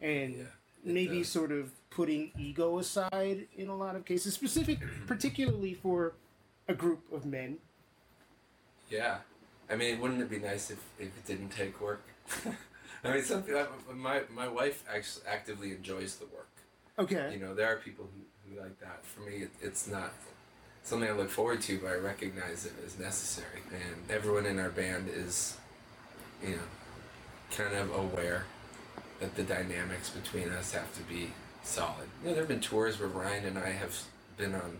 [0.00, 0.44] And Yeah,
[0.84, 1.28] maybe does.
[1.28, 6.12] sort of putting ego aside in a lot of cases, specific particularly for
[6.68, 7.58] a group of men.
[8.90, 9.18] Yeah,
[9.70, 12.02] I mean, wouldn't it be nice if, if it didn't take work?
[13.04, 16.48] I mean, something uh, my my wife actually actively enjoys the work.
[16.98, 17.30] Okay.
[17.32, 19.04] You know, there are people who, who like that.
[19.04, 20.12] For me, it, it's not
[20.82, 23.62] something I look forward to, but I recognize it as necessary.
[23.72, 25.56] And everyone in our band is,
[26.42, 26.62] you know,
[27.50, 28.44] kind of aware
[29.20, 31.32] that the dynamics between us have to be
[31.62, 32.08] solid.
[32.22, 34.02] You know, there have been tours where Ryan and I have
[34.36, 34.78] been on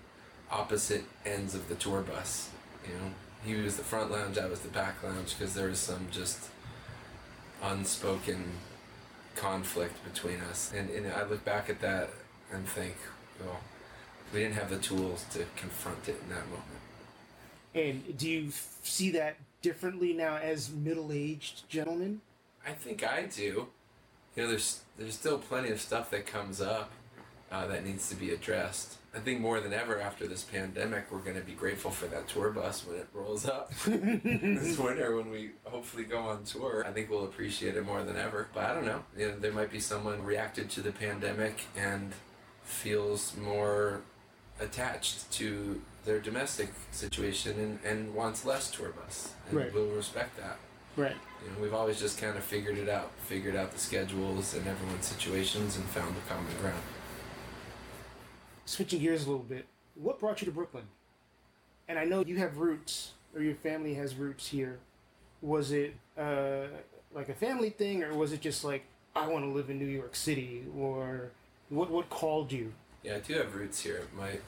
[0.51, 2.51] opposite ends of the tour bus.
[2.87, 3.13] You know,
[3.45, 6.51] he was the front lounge, I was the back lounge, because there was some just
[7.63, 8.45] unspoken
[9.35, 10.73] conflict between us.
[10.75, 12.11] And, and I look back at that
[12.53, 12.95] and think,
[13.45, 13.61] well,
[14.33, 16.63] we didn't have the tools to confront it in that moment.
[17.75, 22.21] And do you f- see that differently now as middle-aged gentlemen?
[22.67, 23.69] I think I do.
[24.35, 26.91] You know, there's there's still plenty of stuff that comes up
[27.51, 28.97] uh, that needs to be addressed.
[29.15, 32.29] I think more than ever after this pandemic, we're going to be grateful for that
[32.29, 36.85] tour bus when it rolls up this winter when we hopefully go on tour.
[36.87, 38.49] I think we'll appreciate it more than ever.
[38.53, 39.05] But I don't know.
[39.17, 42.13] You know, there might be someone reacted to the pandemic and
[42.67, 44.03] feels more
[44.61, 49.33] attached to their domestic situation and, and wants less tour bus.
[49.49, 49.73] And Right.
[49.75, 50.59] we'll respect that.
[50.97, 51.17] Right.
[51.45, 54.67] You know, we've always just kind of figured it out, figured out the schedules and
[54.67, 56.83] everyone's situations and found the common ground.
[58.65, 60.85] Switching gears a little bit, what brought you to Brooklyn?
[61.89, 64.79] And I know you have roots, or your family has roots here.
[65.41, 66.63] Was it uh,
[67.15, 69.85] like a family thing, or was it just like I want to live in New
[69.87, 71.31] York City, or
[71.69, 71.91] what?
[71.91, 72.73] What called you?
[73.03, 74.03] Yeah, I do have roots here.
[74.17, 74.39] My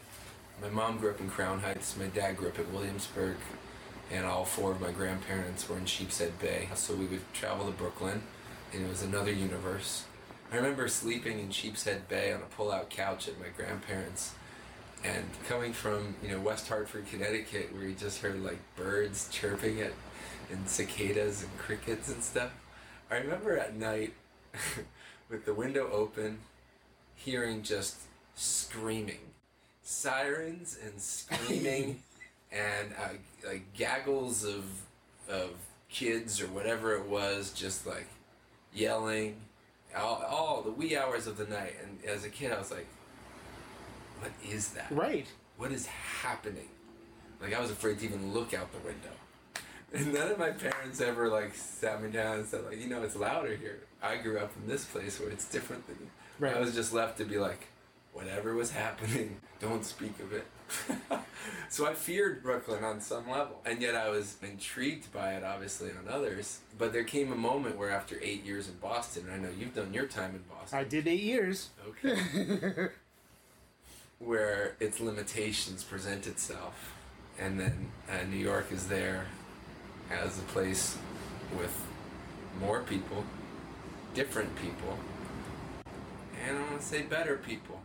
[0.61, 3.37] my mom grew up in Crown Heights, my dad grew up at Williamsburg,
[4.11, 6.69] and all four of my grandparents were in Sheepshead Bay.
[6.75, 8.23] So we would travel to Brooklyn,
[8.73, 10.05] and it was another universe.
[10.51, 14.33] I remember sleeping in Sheepshead Bay on a pull-out couch at my grandparents,
[15.05, 19.79] and coming from you know West Hartford, Connecticut, where you just heard like birds chirping
[19.79, 19.95] it,
[20.51, 22.53] and cicadas and crickets and stuff.
[23.11, 24.15] I remember at night,
[25.31, 26.39] with the window open,
[27.19, 27.97] hearing just
[28.35, 29.21] screaming,
[29.83, 32.03] sirens and screaming
[32.53, 33.09] and uh,
[33.47, 34.65] like gaggles of
[35.29, 35.51] of
[35.91, 38.07] kids or whatever it was, just like
[38.73, 39.37] yelling,
[39.97, 41.75] all, all the wee hours of the night.
[41.83, 42.87] And as a kid, I was like,
[44.21, 44.91] "What is that?
[44.91, 45.27] Right.
[45.57, 46.69] What is happening?"
[47.41, 49.11] Like I was afraid to even look out the window.
[49.93, 53.03] And none of my parents ever like sat me down and said like, you know,
[53.03, 53.81] it's louder here.
[54.03, 55.97] I grew up in this place where it's different than.
[56.39, 56.57] Right.
[56.57, 57.69] I was just left to be like,
[58.13, 60.47] whatever was happening, don't speak of it.
[61.69, 65.91] so I feared Brooklyn on some level, and yet I was intrigued by it, obviously
[65.91, 66.61] on others.
[66.77, 69.75] But there came a moment where, after eight years in Boston, and I know you've
[69.75, 70.79] done your time in Boston.
[70.79, 71.71] I did eight years.
[71.89, 72.89] Okay.
[74.19, 76.95] where its limitations present itself,
[77.39, 79.27] and then uh, New York is there
[80.11, 80.97] as a place
[81.59, 81.87] with
[82.61, 83.25] more people,
[84.15, 84.99] different people,
[86.47, 87.81] and I want to say better people.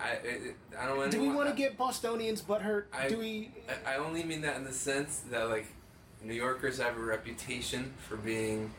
[0.00, 1.10] I it, I don't.
[1.10, 2.84] Do we want to get Bostonians butthurt?
[2.92, 3.50] I- Do we?
[3.86, 5.66] I- I only mean that in the sense that like
[6.22, 8.72] New Yorkers have a reputation for being,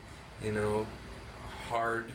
[0.44, 0.86] you know,
[1.70, 2.12] hard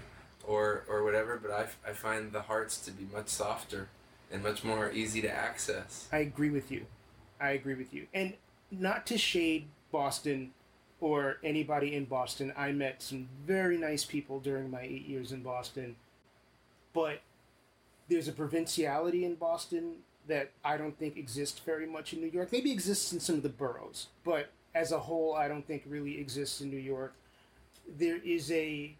[0.46, 3.88] or or whatever, but I, I find the hearts to be much softer
[4.30, 6.06] and much more easy to access.
[6.12, 6.84] I agree with you.
[7.40, 8.06] I agree with you.
[8.12, 8.34] And
[8.70, 10.52] not to shade Boston
[11.00, 12.52] or anybody in Boston.
[12.56, 15.96] I met some very nice people during my eight years in Boston.
[16.98, 17.20] But
[18.08, 22.50] there's a provinciality in Boston that I don't think exists very much in New York.
[22.50, 26.18] Maybe exists in some of the boroughs, but as a whole, I don't think really
[26.18, 27.14] exists in New York.
[27.88, 28.96] There is a.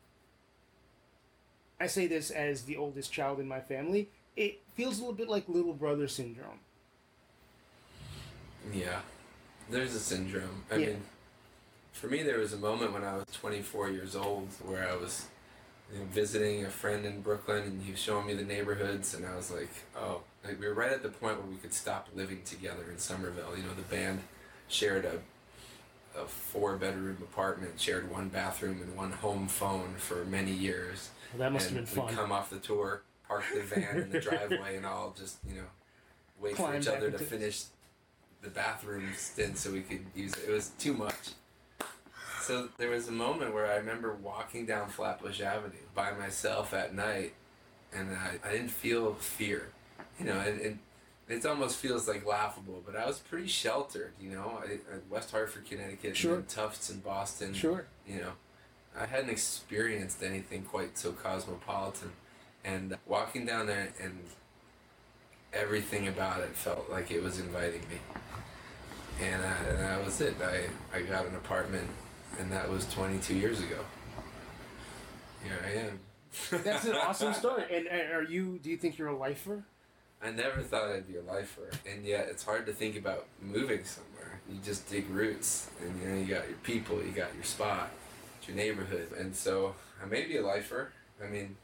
[1.80, 4.08] I say this as the oldest child in my family.
[4.36, 6.60] It feels a little bit like little brother syndrome.
[8.72, 9.00] Yeah,
[9.70, 10.64] there's a syndrome.
[10.70, 10.86] I Yeah.
[10.86, 11.02] mean,
[11.92, 15.26] for me, there was a moment when I was 24 years old where I was
[16.12, 19.50] visiting a friend in Brooklyn, and he was showing me the neighborhoods, and I was
[19.50, 22.90] like, oh, like we were right at the point where we could stop living together
[22.90, 23.56] in Somerville.
[23.56, 24.20] You know, the band
[24.68, 25.18] shared a
[26.16, 31.10] a four bedroom apartment, shared one bathroom and one home phone for many years.
[31.32, 32.16] Well, that must and have been we'd fun.
[32.16, 35.66] come off the tour, park the van in the driveway, and all just you know
[36.40, 37.64] wait Climb for each other to finish
[38.42, 40.48] the bathroom stint so we could use it.
[40.48, 41.14] It was too much.
[42.48, 46.94] So there was a moment where I remember walking down Flatbush Avenue by myself at
[46.94, 47.34] night,
[47.92, 49.68] and I, I didn't feel fear.
[50.18, 50.78] You know, and, and
[51.28, 54.12] it almost feels like laughable, but I was pretty sheltered.
[54.18, 56.36] You know, I, I, West Hartford, Connecticut, Sure.
[56.36, 57.52] and Tufts in Boston.
[57.52, 57.84] Sure.
[58.06, 58.32] You know,
[58.98, 62.12] I hadn't experienced anything quite so cosmopolitan,
[62.64, 64.20] and walking down there and
[65.52, 67.98] everything about it felt like it was inviting me.
[69.20, 70.34] And, I, and that was it.
[70.42, 71.88] I, I got an apartment,
[72.38, 73.78] and that was 22 years ago.
[75.42, 76.00] Here I am.
[76.62, 77.64] That's an awesome story.
[77.70, 78.58] And, and are you?
[78.62, 79.64] Do you think you're a lifer?
[80.22, 83.84] I never thought I'd be a lifer, and yet it's hard to think about moving
[83.84, 84.40] somewhere.
[84.50, 87.90] You just dig roots, and you know you got your people, you got your spot,
[88.46, 90.90] your neighborhood, and so I may be a lifer.
[91.22, 91.56] I mean,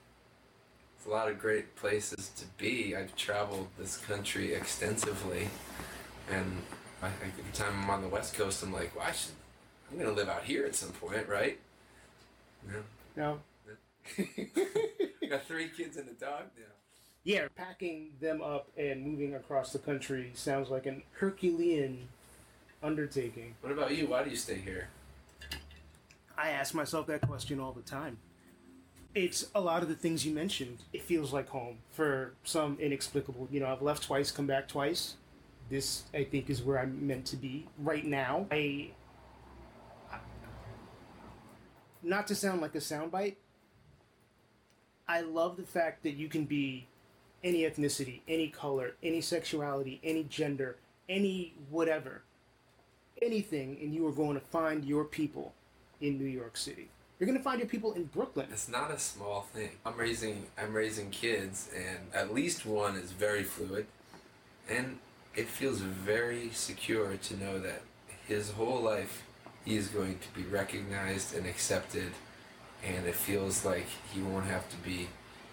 [0.97, 2.95] it's a lot of great places to be.
[2.95, 5.49] I've traveled this country extensively,
[6.31, 6.63] and
[7.03, 9.33] I, I, every time I'm on the West Coast, I'm like, well, I should.
[9.95, 11.59] I'm gonna live out here at some point, right?
[12.67, 12.83] You know,
[13.17, 13.41] No.
[15.23, 16.65] I got three kids and a dog now.
[17.23, 22.09] yeah, packing them up and moving across the country sounds like an Herculean
[22.83, 23.55] undertaking.
[23.61, 24.09] What about you?
[24.09, 24.89] Why do you stay here?
[26.37, 28.19] I ask myself that question all the time.
[29.15, 30.79] It's a lot of the things you mentioned.
[30.93, 33.47] It feels like home for some inexplicable.
[33.51, 35.15] You know, I've left twice, come back twice.
[35.71, 38.47] This, I think, is where I'm meant to be right now.
[38.51, 38.91] I,
[42.05, 43.37] not to sound like a soundbite,
[45.09, 46.87] I love the fact that you can be
[47.43, 50.77] any ethnicity, any color, any sexuality, any gender,
[51.09, 52.23] any whatever,
[53.21, 55.53] anything, and you are going to find your people
[56.01, 56.89] in New York City.
[57.19, 58.49] You're going to find your people in Brooklyn.
[58.51, 59.71] It's not a small thing.
[59.87, 63.87] I'm raising I'm raising kids and at least one is very fluid
[64.69, 64.99] and
[65.37, 67.83] it feels very secure to know that
[68.27, 69.23] his whole life
[69.65, 72.13] he is going to be recognized and accepted
[72.85, 75.09] and it feels like he won't have to be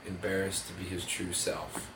[0.06, 1.90] embarrassed to be his true self.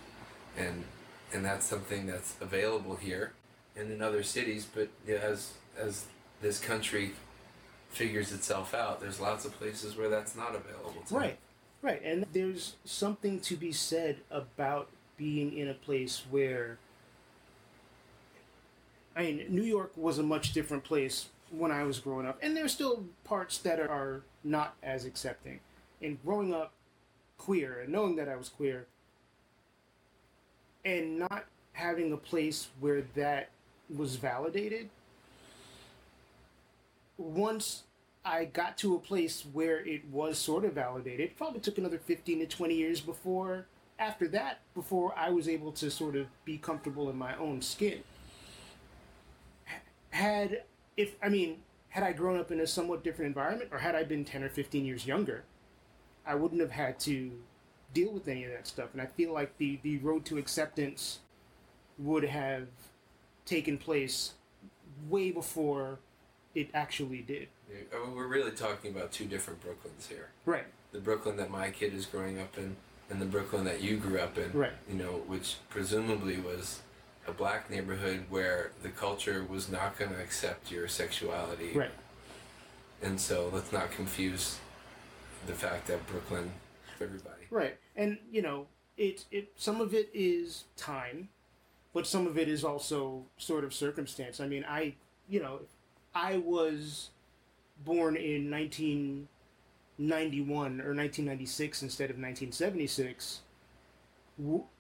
[0.58, 0.86] And
[1.34, 3.34] and that's something that's available here
[3.75, 6.06] and in other cities, but as as
[6.41, 7.12] this country
[7.89, 11.38] figures itself out, there's lots of places where that's not available to Right,
[11.82, 12.01] right.
[12.04, 16.78] And there's something to be said about being in a place where.
[19.17, 22.56] I mean, New York was a much different place when I was growing up, and
[22.56, 25.60] there's still parts that are not as accepting.
[26.02, 26.74] And growing up
[27.38, 28.88] queer and knowing that I was queer,
[30.84, 33.50] and not having a place where that
[33.96, 34.89] was validated.
[37.18, 37.84] Once
[38.24, 42.39] I got to a place where it was sort of validated, probably took another 15
[42.39, 43.65] to 20 years before,
[44.00, 48.04] after that, before I was able to sort of be comfortable in my own skin.
[50.10, 50.63] Had,
[50.97, 51.58] if, I mean,
[51.89, 54.49] had I grown up in a somewhat different environment, or had I been 10 or
[54.49, 55.43] 15 years younger,
[56.25, 57.31] I wouldn't have had to
[57.93, 58.89] deal with any of that stuff.
[58.93, 61.19] And I feel like the, the road to acceptance
[61.97, 62.67] would have
[63.45, 64.34] taken place
[65.08, 65.99] way before
[66.53, 67.47] it actually did.
[67.69, 70.29] Yeah, I mean, we're really talking about two different Brooklyns here.
[70.45, 70.65] Right.
[70.91, 72.75] The Brooklyn that my kid is growing up in,
[73.10, 74.51] and the Brooklyn that you grew up in.
[74.53, 74.73] Right.
[74.89, 76.81] You know, which presumably was
[77.28, 81.72] a black neighborhood where the culture was not going to accept your sexuality.
[81.74, 81.92] Right.
[83.02, 84.60] And so let's not confuse
[85.48, 86.52] the fact that Brooklyn,
[87.02, 87.46] everybody.
[87.50, 87.78] Right.
[87.96, 91.30] And you know, it it some of it is time,
[91.94, 94.40] but some of it is also sort of circumstance.
[94.40, 94.94] I mean, I
[95.28, 95.62] you know,
[96.14, 97.10] I was
[97.84, 103.42] born in 1991 or 1996 instead of 1976.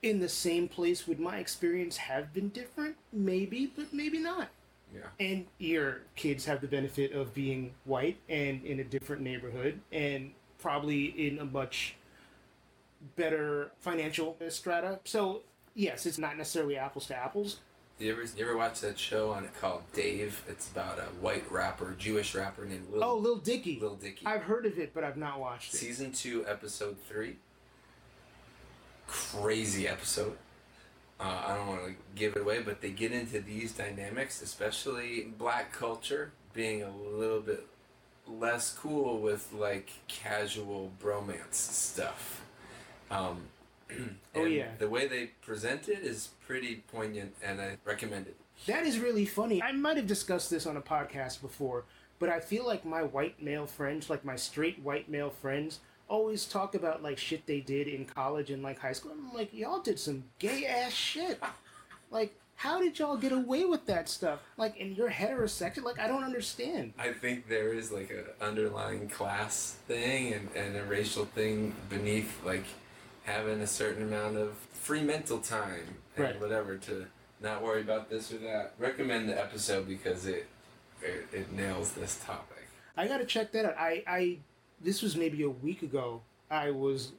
[0.01, 2.95] In the same place, would my experience have been different?
[3.13, 4.49] Maybe, but maybe not.
[4.93, 5.01] Yeah.
[5.19, 10.31] And your kids have the benefit of being white and in a different neighborhood and
[10.59, 11.95] probably in a much
[13.15, 14.99] better financial strata.
[15.05, 15.41] So,
[15.73, 17.59] yes, it's not necessarily apples to apples.
[17.97, 20.43] You ever, you ever watch that show on it called Dave?
[20.49, 23.79] It's about a white rapper, Jewish rapper named Lil, Oh, Lil Dicky.
[23.79, 24.25] Lil Dicky.
[24.25, 25.77] I've heard of it, but I've not watched it.
[25.77, 27.37] Season 2, Episode 3.
[29.07, 30.37] Crazy episode.
[31.19, 35.33] Uh, I don't want to give it away, but they get into these dynamics, especially
[35.37, 37.65] black culture being a little bit
[38.27, 42.43] less cool with like casual bromance stuff.
[43.11, 43.43] Um,
[44.35, 44.67] Oh, yeah.
[44.79, 48.35] The way they present it is pretty poignant, and I recommend it.
[48.67, 49.61] That is really funny.
[49.63, 51.85] I might have discussed this on a podcast before,
[52.19, 56.45] but I feel like my white male friends, like my straight white male friends, always
[56.45, 59.11] talk about like shit they did in college and like high school.
[59.11, 61.39] I'm like, y'all did some gay ass shit.
[62.11, 64.39] Like, how did y'all get away with that stuff?
[64.57, 65.83] Like, and you're heterosexual?
[65.83, 66.93] Like, I don't understand.
[66.97, 72.43] I think there is like a underlying class thing and, and a racial thing beneath
[72.45, 72.65] like
[73.23, 76.39] having a certain amount of free mental time and Right.
[76.39, 77.07] whatever to
[77.41, 78.73] not worry about this or that.
[78.79, 80.47] Recommend the episode because it
[81.01, 82.67] it, it nails this topic.
[82.95, 83.75] I gotta check that out.
[83.77, 84.37] I, I,
[84.81, 86.21] this was maybe a week ago.
[86.49, 87.11] I was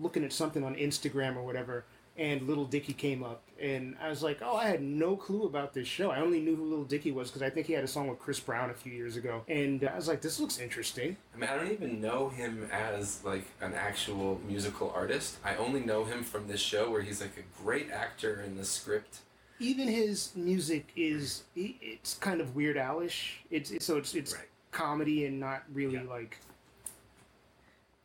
[0.00, 1.84] looking at something on Instagram or whatever,
[2.16, 5.74] and Little Dicky came up, and I was like, oh, I had no clue about
[5.74, 6.10] this show.
[6.10, 8.18] I only knew who Little Dicky was because I think he had a song with
[8.18, 11.16] Chris Brown a few years ago, and I was like, this looks interesting.
[11.34, 15.36] I mean, I don't even know him as like an actual musical artist.
[15.44, 18.64] I only know him from this show where he's like a great actor in the
[18.64, 19.18] script.
[19.58, 23.34] Even his music is it's kind of Weird Alish.
[23.50, 24.48] It's, it's so it's it's Right.
[24.72, 26.02] comedy and not really Yeah.
[26.10, 26.38] like.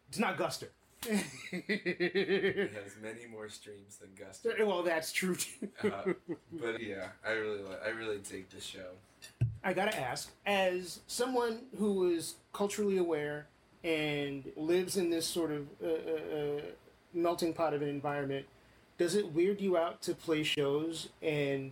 [0.09, 0.67] It's not Guster.
[1.03, 4.65] It has many more streams than Guster.
[4.65, 5.69] well, that's true too.
[5.83, 6.13] Uh,
[6.53, 8.91] but yeah, I really li- I really dig the show.
[9.63, 13.47] I gotta ask, as someone who is culturally aware
[13.83, 16.61] and lives in this sort of uh, uh, uh,
[17.13, 18.45] melting pot of an environment,
[18.97, 21.71] does it weird you out to play shows and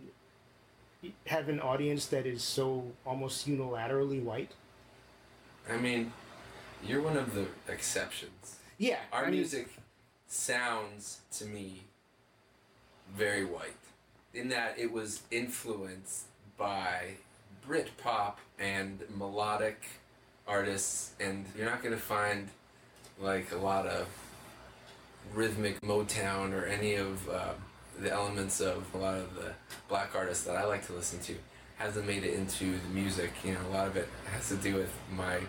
[1.26, 4.52] have an audience that is so almost unilaterally white?
[5.68, 6.12] I mean,
[6.84, 8.56] you're one of the exceptions.
[8.78, 9.68] Yeah, Our I mean, music
[10.26, 11.84] sounds to me
[13.16, 13.72] very white
[14.34, 16.24] in that it was influenced
[16.58, 17.14] by
[17.66, 19.82] Britpop and melodic
[20.46, 22.48] artists, and you're not gonna find
[23.18, 24.06] like a lot of
[25.34, 27.52] rhythmic Motown or any of uh,
[27.98, 29.52] the elements of a lot of the
[29.88, 31.34] black artists that I like to listen to.
[31.76, 33.32] Hasn't made it into the music.
[33.44, 35.40] You know, a lot of it has to do with my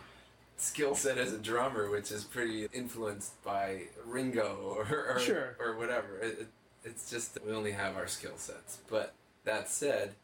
[0.58, 5.56] skill set as a drummer, which is pretty influenced by Ringo or or, Sure.
[5.60, 6.18] or whatever.
[6.20, 6.48] It, it,
[6.84, 8.80] it's just we only have our skill sets.
[8.90, 9.14] But
[9.46, 10.16] that said,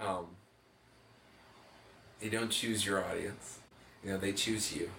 [0.00, 0.26] um,
[2.20, 3.58] you don't choose your audience.
[4.04, 4.90] You know, they choose you,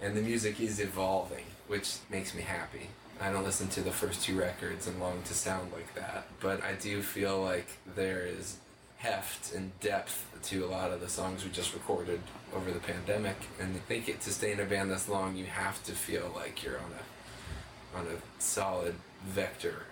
[0.00, 2.88] and the music is evolving, which makes me happy.
[3.20, 6.62] I don't listen to the first two records and long to sound like that, but
[6.62, 7.66] I do feel like
[7.96, 8.58] there is
[8.98, 12.20] heft and depth to a lot of the songs we just recorded
[12.54, 13.36] over the pandemic.
[13.60, 16.32] And I think it, to stay in a band this long, you have to feel
[16.34, 18.94] like you're on a on a solid
[19.26, 19.84] vector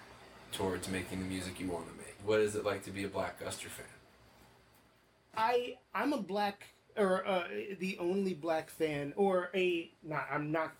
[0.52, 2.14] towards making the music you want to make.
[2.24, 3.86] What is it like to be a Black Guster fan?
[5.36, 7.44] I I'm a black or uh,
[7.78, 10.72] the only black fan or a not I'm not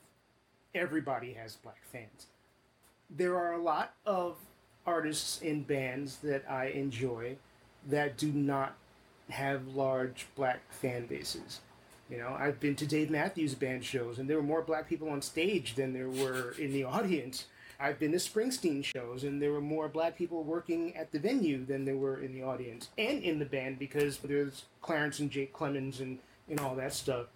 [0.74, 2.26] everybody has black fans.
[3.10, 4.36] There are a lot of
[4.86, 7.36] artists and bands that I enjoy
[7.88, 8.74] that do not
[9.30, 11.60] have large black fan bases.
[12.10, 15.08] You know, I've been to Dave Matthews Band shows, and there were more black people
[15.08, 17.46] on stage than there were in the audience.
[17.80, 21.64] I've been to Springsteen shows, and there were more black people working at the venue
[21.64, 25.52] than there were in the audience and in the band because there's Clarence and Jake
[25.52, 26.18] Clemons and,
[26.48, 27.26] and all that stuff.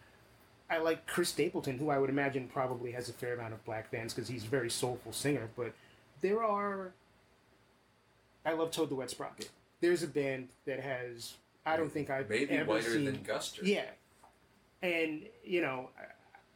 [0.71, 3.91] I like Chris Stapleton, who I would imagine probably has a fair amount of black
[3.91, 5.49] fans because he's a very soulful singer.
[5.57, 5.73] But
[6.21, 6.93] there are.
[8.45, 9.49] I love Toad the Wet Sprocket.
[9.81, 11.35] There's a band that has.
[11.67, 13.05] I don't think I've Maybe ever whiter seen.
[13.05, 13.61] than Guster.
[13.63, 13.85] Yeah,
[14.83, 15.91] and you know,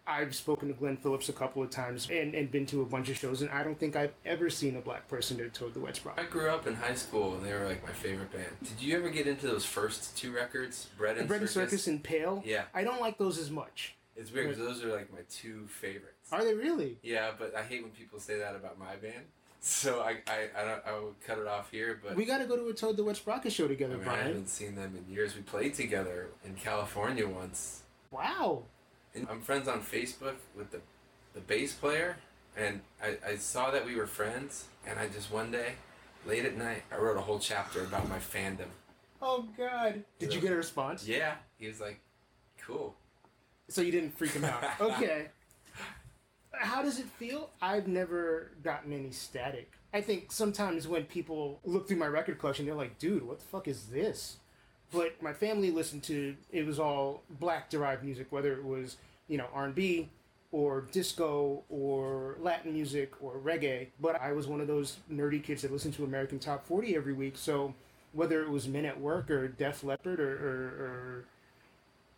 [0.06, 3.08] I've spoken to Glenn Phillips a couple of times and, and been to a bunch
[3.08, 5.80] of shows, and I don't think I've ever seen a black person to Toad the
[5.80, 6.18] Wet Spot.
[6.18, 8.46] I grew up in high school and they were like my favorite band.
[8.62, 11.70] Did you ever get into those first two records, Bread and Bread and Circus?
[11.70, 12.42] Circus and Pale.
[12.44, 12.62] Yeah.
[12.74, 13.94] I don't like those as much.
[14.16, 16.30] It's weird because those are like my two favorites.
[16.32, 16.98] Are they really?
[17.02, 19.24] Yeah, but I hate when people say that about my band.
[19.64, 22.46] So I I, I, don't, I would cut it off here, but We got to
[22.46, 24.96] go to a Toad the Wet Sprocket show I, together, mean, I haven't seen them
[24.96, 25.36] in years.
[25.36, 27.82] We played together in California once.
[28.10, 28.64] Wow.
[29.14, 30.80] And I'm friends on Facebook with the
[31.34, 32.16] the bass player,
[32.56, 35.74] and I, I saw that we were friends, and I just one day,
[36.26, 38.68] late at night, I wrote a whole chapter about my fandom.
[39.22, 40.02] Oh God.
[40.18, 41.06] Did you get a response?
[41.06, 42.00] Yeah, he was like,
[42.58, 42.96] "Cool."
[43.68, 44.64] So you didn't freak him out.
[44.80, 45.28] Okay.
[46.52, 47.50] How does it feel?
[47.60, 49.72] I've never gotten any static.
[49.94, 53.44] I think sometimes when people look through my record collection, they're like, dude, what the
[53.44, 54.38] fuck is this?
[54.90, 58.96] But my family listened to it was all black derived music, whether it was,
[59.28, 60.08] you know, R and B
[60.50, 63.88] or disco or Latin music or reggae.
[64.00, 67.14] But I was one of those nerdy kids that listened to American Top 40 every
[67.14, 67.36] week.
[67.36, 67.74] So
[68.12, 71.24] whether it was Men at Work or Def Leppard or, or, or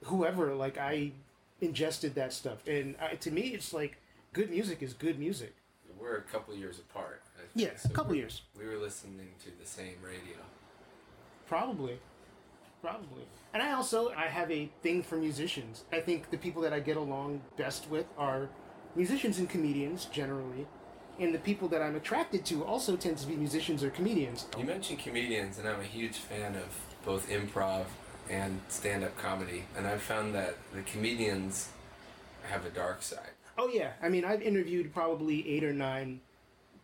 [0.04, 1.12] whoever, like I
[1.60, 2.66] ingested that stuff.
[2.66, 3.98] And I, to me, it's like
[4.34, 5.54] good music is good music.
[5.98, 7.22] We're a couple years apart.
[7.38, 8.42] I think, Yeah, a couple years.
[8.58, 10.36] We were listening to the same radio.
[11.48, 11.98] Probably.
[12.82, 13.22] Probably.
[13.54, 15.84] And I also I have a thing for musicians.
[15.90, 18.50] I think the people that I get along best with are
[18.94, 20.66] musicians and comedians generally.
[21.18, 24.46] And the people that I'm attracted to also tend to be musicians or comedians.
[24.58, 26.66] You mentioned comedians, and I'm a huge fan of
[27.06, 27.84] both improv
[28.28, 29.64] and stand-up comedy.
[29.76, 31.68] And I've found that the comedians
[32.42, 33.33] have a dark side.
[33.56, 36.20] Oh yeah, I mean I've interviewed probably eight or nine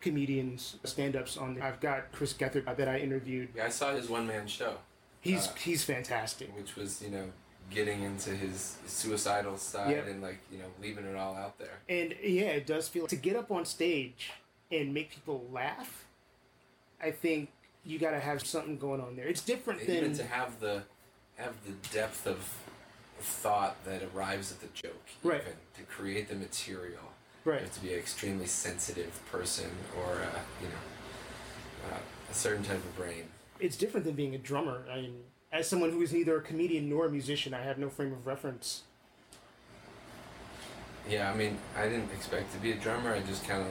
[0.00, 1.54] comedians, stand-ups on.
[1.54, 1.64] there.
[1.64, 3.48] I've got Chris Gethard that I interviewed.
[3.54, 4.76] Yeah, I saw his one-man show,
[5.20, 6.56] He's Uh, he's fantastic.
[6.56, 7.30] which was you know
[7.70, 10.08] getting into his suicidal side Yep.
[10.08, 11.78] and like you know leaving it all out there.
[11.88, 14.30] And yeah, it does feel to get up on stage
[14.72, 16.06] and make people laugh.
[17.02, 17.50] I think
[17.84, 19.26] you got to have something going on there.
[19.26, 20.82] It's different And than to have the
[21.36, 22.38] have the depth of
[23.20, 25.40] thought that arrives at the joke, Right.
[25.42, 27.02] even to create the material.
[27.44, 27.60] right.
[27.60, 31.98] You have to be an extremely sensitive person or uh, you know uh,
[32.30, 33.24] a certain type of brain.
[33.58, 34.84] It's different than being a drummer.
[34.90, 35.14] I mean,
[35.52, 38.26] as someone who is neither a comedian nor a musician, I have no frame of
[38.26, 38.82] reference.
[41.08, 43.12] Yeah, I mean, I didn't expect to be a drummer.
[43.14, 43.68] I just kind of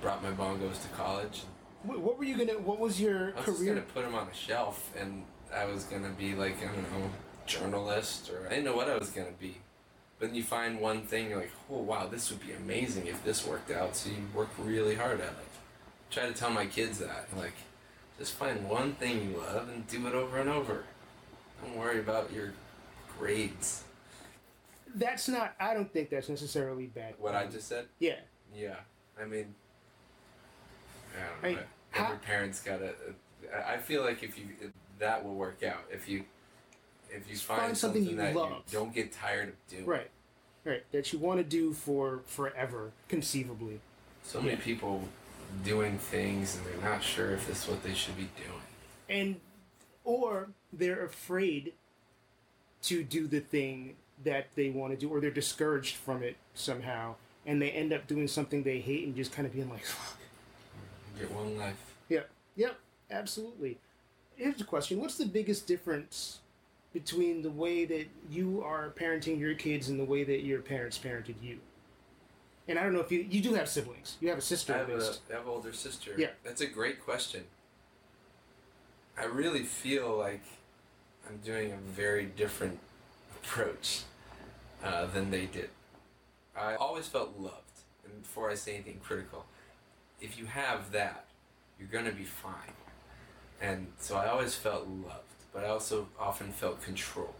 [0.00, 1.42] brought my bongos to college.
[1.82, 2.58] What, what were you gonna?
[2.58, 3.44] What was your career?
[3.46, 6.66] I was gonna put them on a shelf, and I was gonna be like I
[6.66, 7.10] don't know,
[7.46, 9.56] journalist or I didn't know what I was gonna be.
[10.18, 13.24] But then you find one thing, you're like, oh wow, this would be amazing if
[13.24, 13.96] this worked out.
[13.96, 15.36] So you work really hard at it.
[16.10, 17.54] Try to tell my kids that, like,
[18.18, 20.84] just find one thing you love and do it over and over.
[21.62, 22.52] Don't worry about your
[23.18, 23.84] grades.
[24.94, 25.54] That's not.
[25.58, 27.14] I don't think that's necessarily bad.
[27.18, 27.86] What I just said.
[27.98, 28.16] Yeah.
[28.54, 28.74] Yeah,
[29.18, 29.54] I mean,
[31.16, 31.60] I don't know.
[31.60, 32.92] Hey, Every how- parent's got to.
[33.66, 34.44] I feel like if you
[34.98, 36.24] that will work out if you
[37.14, 38.50] if you find, Find something something, you that love.
[38.50, 39.86] you don't get tired of doing.
[39.86, 40.10] Right.
[40.64, 40.84] Right.
[40.92, 43.80] That you want to do for forever, conceivably.
[44.22, 44.60] So many Yeah.
[44.60, 45.08] people
[45.64, 48.62] doing things and they're not sure if this is what they should be doing.
[49.08, 49.40] and
[50.04, 51.74] or they're afraid
[52.82, 53.94] to do the thing
[54.24, 58.06] that they want to do or they're discouraged from it somehow and they end up
[58.06, 60.16] doing something they hate and just kind of being like Fuck.
[61.18, 61.76] Get one life.
[62.08, 62.78] yep yep
[63.10, 63.78] absolutely
[64.36, 66.38] here's a question what's the biggest difference
[66.92, 70.98] between the way that you are parenting your kids and the way that your parents
[70.98, 71.58] parented you
[72.68, 74.78] and i don't know if you you do have siblings you have a sister I
[74.78, 76.12] have, a, I have an older sister.
[76.16, 76.28] Yeah.
[76.44, 77.44] That's a great question.
[79.18, 80.42] I really feel like
[81.28, 82.78] I'm doing a very different
[83.36, 84.02] approach
[84.82, 85.70] uh, than they did.
[86.56, 87.56] I always felt loved.
[88.04, 89.46] And before I say anything critical,
[90.20, 91.26] if you have that,
[91.78, 92.74] you're going to be fine.
[93.60, 97.34] And so I always felt loved, but I also often felt controlled.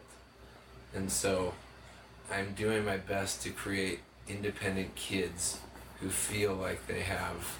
[0.95, 1.55] And so
[2.31, 5.59] I'm doing my best to create independent kids
[6.01, 7.57] who feel like they have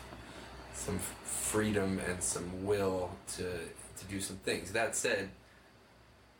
[0.75, 4.73] some freedom and some will to to do some things.
[4.73, 5.31] That said,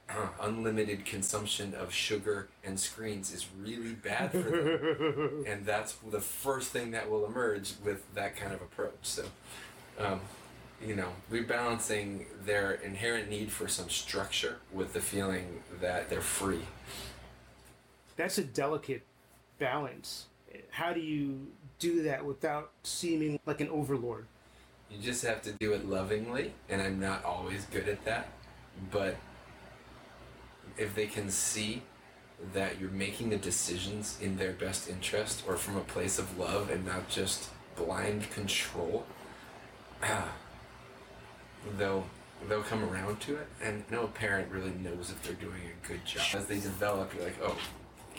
[0.41, 6.71] unlimited consumption of sugar and screens is really bad for them, and that's the first
[6.71, 8.93] thing that will emerge with that kind of approach.
[9.03, 9.25] So.
[9.99, 10.21] Um,
[10.85, 16.63] you know, rebalancing their inherent need for some structure with the feeling that they're free.
[18.17, 19.03] That's a delicate
[19.59, 20.27] balance.
[20.71, 21.47] How do you
[21.79, 24.27] do that without seeming like an overlord?
[24.91, 28.29] You just have to do it lovingly, and I'm not always good at that.
[28.91, 29.17] But
[30.77, 31.83] if they can see
[32.53, 36.71] that you're making the decisions in their best interest or from a place of love
[36.71, 39.07] and not just blind control,
[40.03, 40.29] ah,
[41.79, 42.05] they'll
[42.49, 43.47] they'll come around to it.
[43.63, 46.23] And no parent really knows if they're doing a good job.
[46.35, 47.57] As they develop, you're like, oh,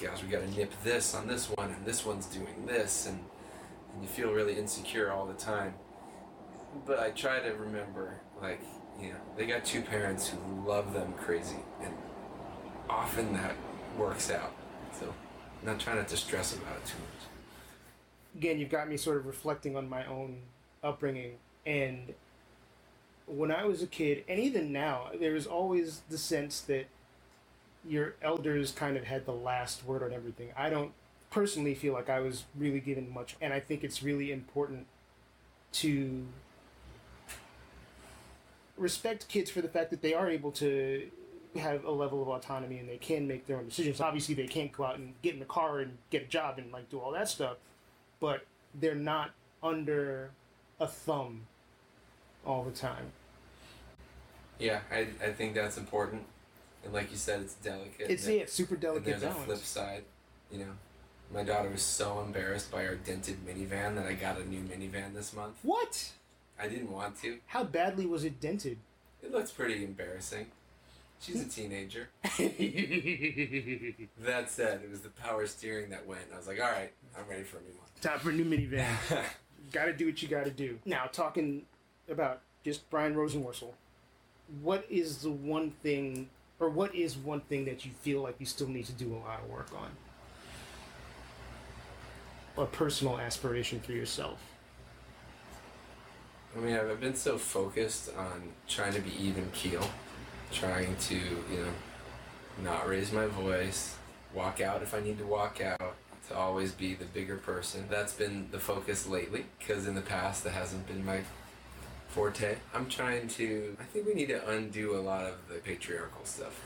[0.02, 3.20] gosh, we got to nip this on this one, and this one's doing this, and
[3.94, 5.74] and you feel really insecure all the time.
[6.86, 8.62] But I try to remember, like,
[9.00, 11.94] you know, they got two parents who love them crazy, and
[12.90, 13.56] often that
[13.98, 14.52] works out.
[15.00, 15.14] So,
[15.62, 17.28] I'm not trying not to stress about it too much.
[18.36, 20.38] Again, you've got me sort of reflecting on my own
[20.84, 21.34] upbringing,
[21.66, 22.14] and
[23.26, 26.88] when I was a kid, and even now, there's always the sense that
[27.88, 30.50] your elders kind of had the last word on everything.
[30.58, 30.92] I don't
[31.30, 34.88] personally feel like I was really given much, and I think it's really important
[35.74, 36.26] to
[38.78, 41.10] respect kids for the fact that they are able to
[41.60, 44.02] have a level of autonomy and they can make their own decisions.
[44.02, 46.72] Obviously, they can't go out and get in the car and get a job and
[46.72, 47.58] like do all that stuff,
[48.20, 50.32] but they're not under
[50.80, 51.42] a thumb
[52.46, 53.12] all the time.
[54.60, 56.24] Yeah, I, I think that's important.
[56.84, 58.10] And like you said, it's delicate.
[58.10, 60.04] It's and yeah, it's super And delicate there's a flip side.
[60.52, 60.72] You know,
[61.34, 65.14] my daughter was so embarrassed by our dented minivan that I got a new minivan
[65.14, 65.56] this month.
[65.64, 66.12] What?
[66.60, 67.40] I didn't want to.
[67.48, 68.78] How badly was it dented?
[69.24, 70.48] It looks pretty embarrassing.
[71.20, 72.10] She's a teenager.
[72.38, 72.48] yeah,
[74.20, 76.24] That said, it was the power steering that went.
[76.34, 77.88] I was like, all right, I'm ready for a new one.
[78.02, 78.86] Time for a new minivan.
[79.72, 80.80] gotta do what you gotta do.
[80.86, 81.64] Now, talking
[82.14, 83.74] about just Brian Rosenworcel,
[84.62, 88.46] what is the one thing, or what is one thing that you feel like you
[88.46, 89.90] still need to do a lot of work on?
[92.64, 94.40] A personal aspiration for yourself.
[96.56, 99.84] I mean, I've been so focused on trying to be even keel,
[100.52, 103.96] trying to, you know, not raise my voice,
[104.36, 105.96] walk out if I need to walk out,
[106.30, 107.86] to always be the bigger person.
[107.90, 111.22] That's been the focus lately, because in the past that hasn't been my
[112.14, 112.58] forte.
[112.76, 116.60] I'm trying to, I think we need to undo a lot of the patriarchal stuff.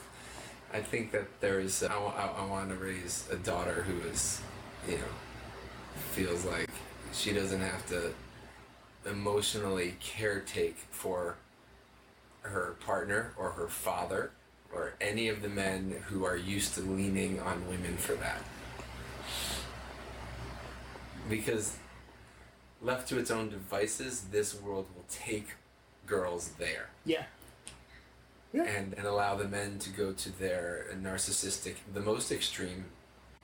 [0.74, 4.42] I think that there's, I, I, I want to raise a daughter who is,
[4.86, 5.04] you know,
[6.12, 6.70] feels like
[7.14, 8.14] she doesn't have to
[9.10, 11.38] emotionally caretake for
[12.42, 14.32] her partner or her father
[14.74, 18.42] or any of the men who are used to leaning on women for that.
[21.30, 21.78] Because
[22.82, 25.50] left to its own devices, this world will take
[26.06, 27.24] girls there Yeah.
[28.54, 28.64] Yeah.
[28.64, 32.86] and, and allow the men to go to their narcissistic, the most extreme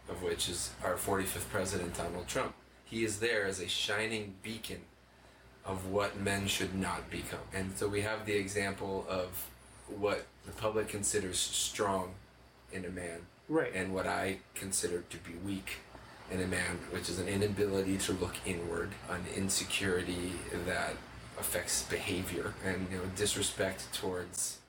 [0.09, 2.53] of which is our 45th president, Donald Trump.
[2.85, 4.81] He is there as a shining beacon
[5.65, 7.39] of what men should not become.
[7.53, 9.47] And so we have the example of
[9.87, 12.11] what the public considers strong
[12.71, 13.71] in a man Right.
[13.75, 15.77] and what I consider to be weak
[16.31, 20.33] in a man, which is an inability to look inward, an insecurity
[20.65, 20.93] that
[21.39, 24.59] affects behavior, and you know disrespect towards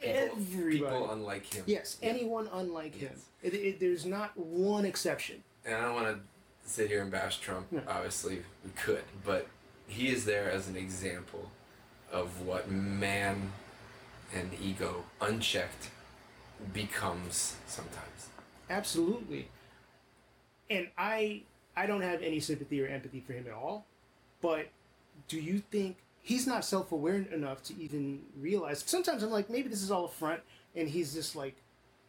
[0.00, 0.36] people,
[0.70, 1.64] people unlike him.
[1.66, 3.12] yes, anyone unlike him.
[3.42, 5.42] It, it, there's not one exception.
[5.64, 6.20] And I don't want to
[6.70, 7.70] sit here and bash Trump.
[7.70, 7.82] No.
[7.88, 9.46] Obviously, we could, but
[9.86, 11.50] he is there as an example
[12.12, 13.52] of what man
[14.34, 15.90] and ego unchecked
[16.72, 18.28] becomes sometimes.
[18.68, 19.48] Absolutely.
[20.70, 21.42] And I
[21.76, 23.86] I don't have any sympathy or empathy for him at all.
[24.40, 24.68] But
[25.28, 29.68] do you think he's not self aware enough to even realize sometimes I'm like, maybe
[29.68, 30.40] this is all a front
[30.74, 31.56] and he's just like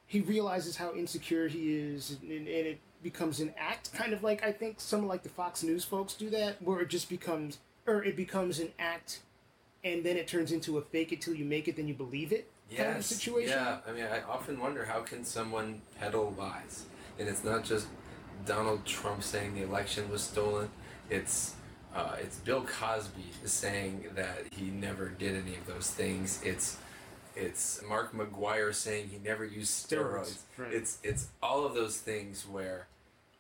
[0.08, 4.44] he realizes how insecure he is and, and it becomes an act kind of like
[4.44, 7.60] I think some of like the Fox News folks do that, where it just becomes
[7.88, 9.22] or it becomes an act
[9.84, 12.34] and then it turns into a fake it till you make it, then you believe
[12.34, 13.50] it kind of situation.
[13.50, 13.78] Yeah.
[13.88, 16.86] I mean, I often wonder how can someone peddle lies,
[17.18, 17.88] and it's not just
[18.46, 20.70] Donald Trump saying the election was stolen.
[21.10, 21.56] It's
[21.96, 26.42] uh, it's Bill Cosby saying that he never did any of those things.
[26.44, 26.78] It's
[27.36, 30.26] it's Mark McGwire saying he never used steroids.
[30.26, 30.74] Steroids, right.
[30.74, 32.88] It's it's all of those things where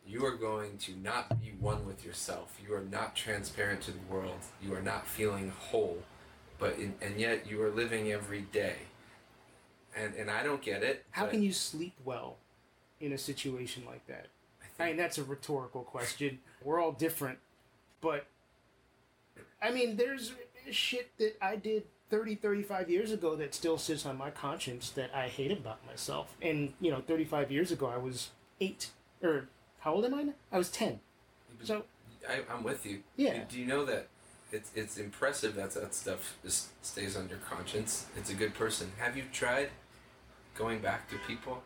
[0.07, 2.59] you are going to not be one with yourself.
[2.65, 4.39] You are not transparent to the world.
[4.61, 5.99] You are not feeling whole,
[6.57, 8.75] but in, and yet you are living every day.
[9.95, 11.05] And and I don't get it.
[11.11, 12.37] How can you sleep well
[12.99, 14.27] in a situation like that?
[14.80, 16.39] I mean, that's a rhetorical question.
[16.63, 17.39] We're all different,
[18.01, 18.25] but
[19.61, 20.34] I mean, there's
[20.71, 25.11] shit that I did 30, 35 years ago that still sits on my conscience that
[25.13, 26.36] I hate about myself.
[26.41, 28.30] And, you know, 35 years ago, I was
[28.61, 28.89] eight.
[29.21, 29.47] Or,
[29.80, 30.34] how old am I now?
[30.51, 30.99] I was 10.
[31.63, 31.84] So,
[32.27, 33.03] I, I'm with you.
[33.17, 33.43] Yeah.
[33.49, 34.07] Do you know that
[34.51, 38.05] it's it's impressive that that stuff just stays on your conscience?
[38.15, 38.91] It's a good person.
[38.97, 39.69] Have you tried
[40.55, 41.63] going back to people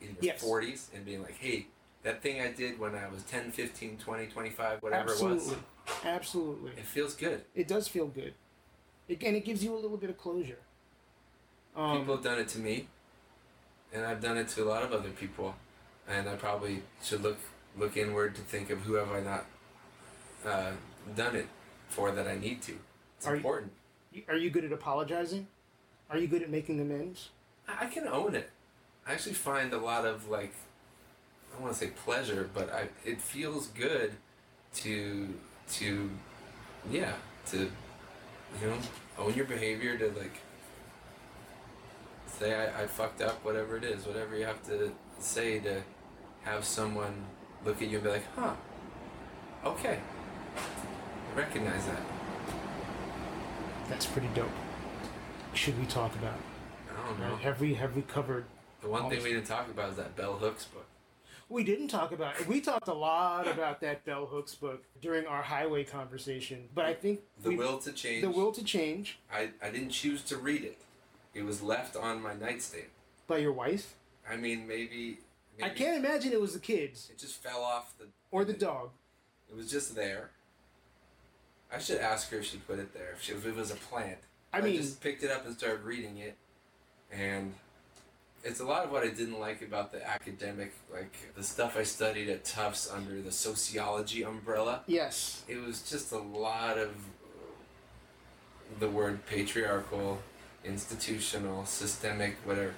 [0.00, 0.42] in your Yes.
[0.44, 1.66] 40s and being like, hey,
[2.06, 5.38] that thing I did when I was 10, 15, 20, 25, whatever absolutely.
[5.38, 5.56] it was,
[6.04, 6.70] Absolutely.
[6.76, 7.42] it feels good.
[7.52, 8.32] It does feel good.
[9.08, 10.58] It, and it gives you a little bit of closure.
[11.74, 12.86] Um, people have done it to me,
[13.92, 15.56] and I've done it to a lot of other people,
[16.08, 17.38] and I probably should look
[17.76, 19.44] look inward to think of who have I not
[20.46, 20.70] uh,
[21.16, 21.46] done it
[21.88, 22.74] for that I need to.
[23.18, 23.72] It's Are you- important.
[24.28, 25.48] are you good at apologizing?
[26.08, 27.30] Are you good at making amends?
[27.68, 28.48] I can own it.
[29.06, 30.54] I actually find a lot of like
[31.56, 34.12] I don't want to say pleasure, but I it feels good
[34.74, 35.34] to
[35.72, 36.10] to
[36.90, 37.12] yeah
[37.46, 37.58] to
[38.60, 38.76] you know
[39.18, 40.38] own your behavior to like
[42.26, 45.82] say I, I fucked up whatever it is whatever you have to say to
[46.42, 47.24] have someone
[47.64, 48.52] look at you and be like huh
[49.64, 49.98] okay
[51.34, 52.02] I recognize that
[53.88, 54.50] That's pretty dope.
[55.54, 56.38] Should we talk about?
[56.90, 58.44] I don't know Have we have we covered?
[58.82, 60.85] the one thing we didn't talk about is that Bell Hooks book
[61.48, 62.40] We didn't talk about.
[62.40, 62.48] it.
[62.48, 66.94] We talked a lot about that Bell Hooks book during our highway conversation, but I
[66.94, 70.36] think the we- will to change the will to change I, I didn't choose to
[70.36, 70.78] read it.
[71.34, 72.86] It was left on my nightstand.
[73.28, 73.94] by your wife.
[74.28, 75.18] I mean, maybe,
[75.56, 78.06] maybe I can't imagine it was the kids It just fell off the.
[78.32, 78.90] or the dog.
[79.48, 80.30] It was just there.
[81.72, 83.12] I should ask her if she put it there.
[83.14, 84.18] If, she, if it was a plant.
[84.52, 86.36] I mean- just picked it up and started reading it,
[87.12, 87.54] and
[88.46, 91.82] it's a lot of what I didn't like about the academic, like the stuff I
[91.82, 94.82] studied at Tufts under the sociology umbrella.
[94.86, 95.42] Yes.
[95.48, 96.90] it was just a lot of
[98.78, 100.20] the word patriarchal,
[100.64, 102.74] institutional, systemic, whatever.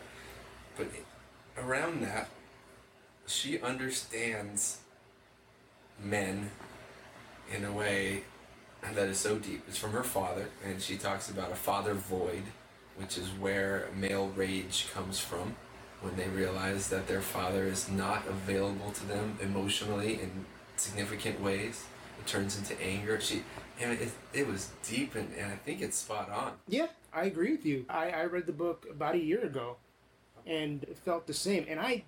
[0.76, 0.88] But
[1.58, 2.28] around that,
[3.26, 4.78] she understands
[6.02, 6.50] men
[7.54, 8.22] in a way
[8.94, 9.64] that is so deep.
[9.68, 12.44] It's from her father, and she talks about a father void,
[12.98, 15.54] which is where male rage comes from
[16.00, 20.44] when they realize that their father is not available to them emotionally in
[20.76, 21.84] significant ways.
[22.18, 23.20] It turns into anger.
[23.20, 23.42] She,
[23.80, 26.52] mean, it, it was deep, and, and I think it's spot on.
[26.68, 27.84] Yeah, I agree with you.
[27.88, 29.76] I, I read the book about a year ago
[30.46, 31.66] and felt the same.
[31.68, 32.04] And I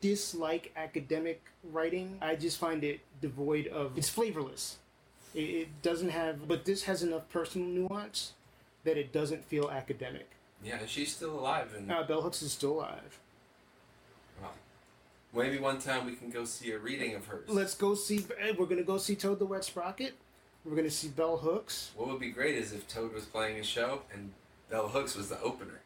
[0.00, 2.18] dislike academic writing.
[2.20, 3.96] I just find it devoid of.
[3.96, 4.78] It's flavorless.
[5.34, 6.48] It, it doesn't have.
[6.48, 8.32] But this has enough personal nuance
[8.88, 10.26] that it doesn't feel academic.
[10.64, 13.20] Yeah, she's still alive, and Uh, Bell Hooks is still alive.
[14.40, 17.48] well, maybe one time we can go see a reading of hers.
[17.50, 18.24] Let's go see.
[18.56, 20.14] We're gonna go see Toad the Wet Sprocket.
[20.64, 21.90] We're gonna see Bell Hooks.
[21.96, 24.32] What would be great is if Toad was playing a show and
[24.70, 25.80] Bell Hooks was the opener.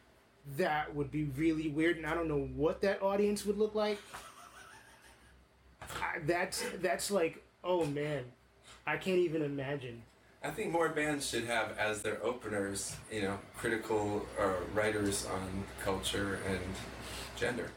[0.57, 3.99] That would be really weird, and I don't know what that audience would look like.
[5.81, 8.23] I, that's that's like, oh man,
[8.87, 10.03] I can't even imagine.
[10.43, 15.63] I think more bands should have as their openers, you know, critical uh, writers on
[15.81, 16.59] culture and
[17.37, 17.71] gender.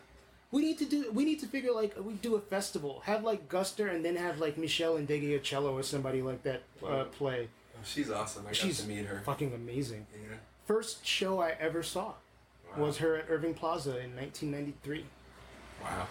[0.51, 1.11] We need to do.
[1.13, 3.03] We need to figure like we do a festival.
[3.05, 7.49] Have like Guster, and then have like Meshell Ndegeocello or somebody like that uh, play.
[7.75, 8.43] Oh, she's awesome.
[8.45, 9.23] I got She's to meet her.
[9.25, 10.07] fucking amazing.
[10.13, 10.37] Yeah.
[10.67, 12.15] First show I ever saw
[12.77, 12.85] Wow.
[12.87, 15.05] was her at Irving Plaza in 1993.
[15.83, 16.07] Wow.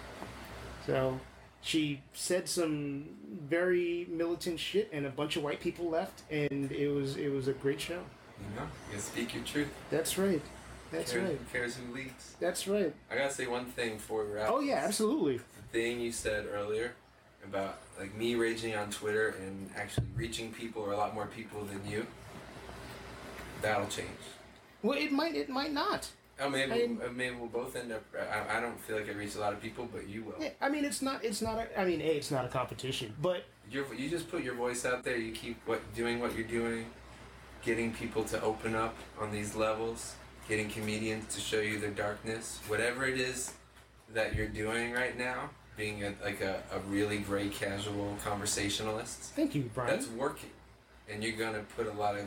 [0.86, 1.20] So
[1.66, 3.05] she said some
[3.49, 7.47] very militant shit, and a bunch of white people left, and it was it was
[7.47, 8.01] a great show.
[8.39, 9.70] You know, you speak your truth.
[9.89, 10.41] That's right.
[10.91, 11.51] That's cares, right.
[11.51, 12.36] Cares who leads?
[12.39, 12.93] That's right.
[13.09, 14.49] I gotta say one thing before we wrap.
[14.51, 15.38] Oh yeah, absolutely.
[15.38, 16.93] The thing you said earlier
[17.43, 21.66] about like me raging on Twitter and actually reaching people or a lot more people
[21.66, 22.05] than you.
[23.63, 24.09] That'll change.
[24.84, 26.09] Well, it might it might not.
[26.39, 28.03] Oh, maybe I- uh, maybe we'll both end up.
[28.17, 30.36] I, I don't feel like I reach a lot of people, but you will.
[30.39, 31.57] Yeah, I mean, it's not it's not.
[31.59, 34.86] A, I mean, a it's not a competition, but You're, you just put your voice
[34.86, 35.17] out there.
[35.17, 36.86] You keep what doing what you're doing,
[37.63, 40.15] getting people to open up on these levels,
[40.49, 42.59] getting comedians to show you their darkness.
[42.67, 43.53] Whatever it is
[44.13, 49.55] that you're doing right now, being a, like a, a really great casual conversationalist, thank
[49.55, 49.89] you, Brian.
[49.89, 50.51] that's working,
[51.09, 52.25] and you're gonna put a lot of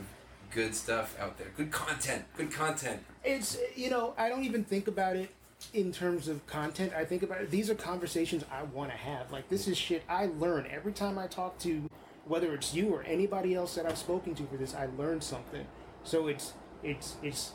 [0.51, 1.47] good stuff out there.
[1.55, 2.25] Good content.
[2.35, 3.03] Good content.
[3.23, 5.29] It's you know I don't even think about it
[5.73, 7.51] in terms of content, I think about it.
[7.51, 9.31] These are conversations I want to have.
[9.31, 11.89] Like this is shit I learn every time I talk to,
[12.25, 14.73] whether it's you or anybody else that I've spoken to for this.
[14.73, 15.65] I learn something.
[16.03, 17.51] So it's it's it's.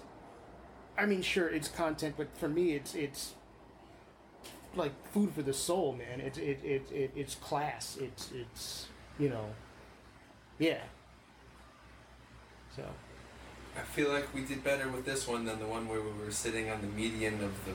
[0.97, 3.35] I mean, sure, it's content, but for me, it's it's
[4.77, 6.21] like food for the soul, man.
[6.21, 7.97] It's it, it, it it's class.
[8.01, 8.87] It's it's
[9.19, 9.47] you know,
[10.59, 10.81] yeah.
[12.77, 12.83] So.
[13.77, 16.31] I feel like we did better with this one than the one where we were
[16.31, 17.75] sitting on the median of the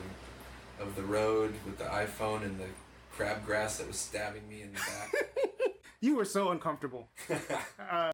[0.82, 2.66] of the road with the iPhone and the
[3.14, 5.12] crabgrass that was stabbing me in the back.
[6.00, 7.08] you were so uncomfortable.
[7.90, 8.12] uh,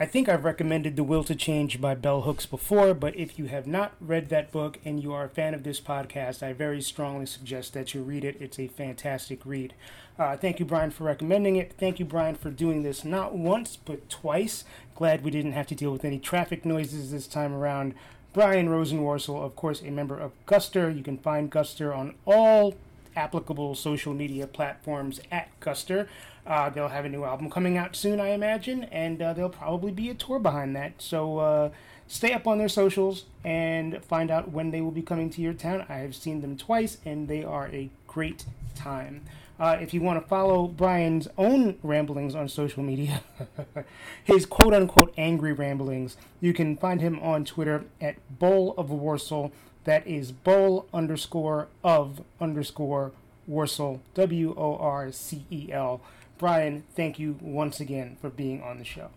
[0.00, 3.46] I think I've recommended The Will to Change by Bell Hooks before, but if you
[3.46, 6.80] have not read that book and you are a fan of this podcast, I very
[6.80, 8.36] strongly suggest that you read it.
[8.38, 9.74] It's a fantastic read.
[10.16, 11.72] Uh, thank you, Brian, for recommending it.
[11.76, 14.62] Thank you, Brian, for doing this not once, but twice.
[14.94, 17.92] Glad we didn't have to deal with any traffic noises this time around.
[18.32, 20.96] Brian Rosenworcel, of course, a member of Guster.
[20.96, 22.76] You can find Guster on all
[23.16, 26.06] applicable social media platforms at Guster.
[26.48, 29.92] Uh, they'll have a new album coming out soon, I imagine, and uh, there'll probably
[29.92, 30.94] be a tour behind that.
[30.96, 31.70] So uh,
[32.06, 35.52] stay up on their socials and find out when they will be coming to your
[35.52, 35.84] town.
[35.90, 39.26] I have seen them twice, and they are a great time.
[39.60, 43.20] Uh, if you want to follow Brian's own ramblings on social media,
[44.24, 49.52] his quote unquote angry ramblings, you can find him on Twitter at Bowl of Worcel.
[49.84, 53.12] That is bowl underscore of underscore
[53.50, 56.00] Worcel, W O R C E L.
[56.38, 59.10] Brian, thank you once again for being on the show.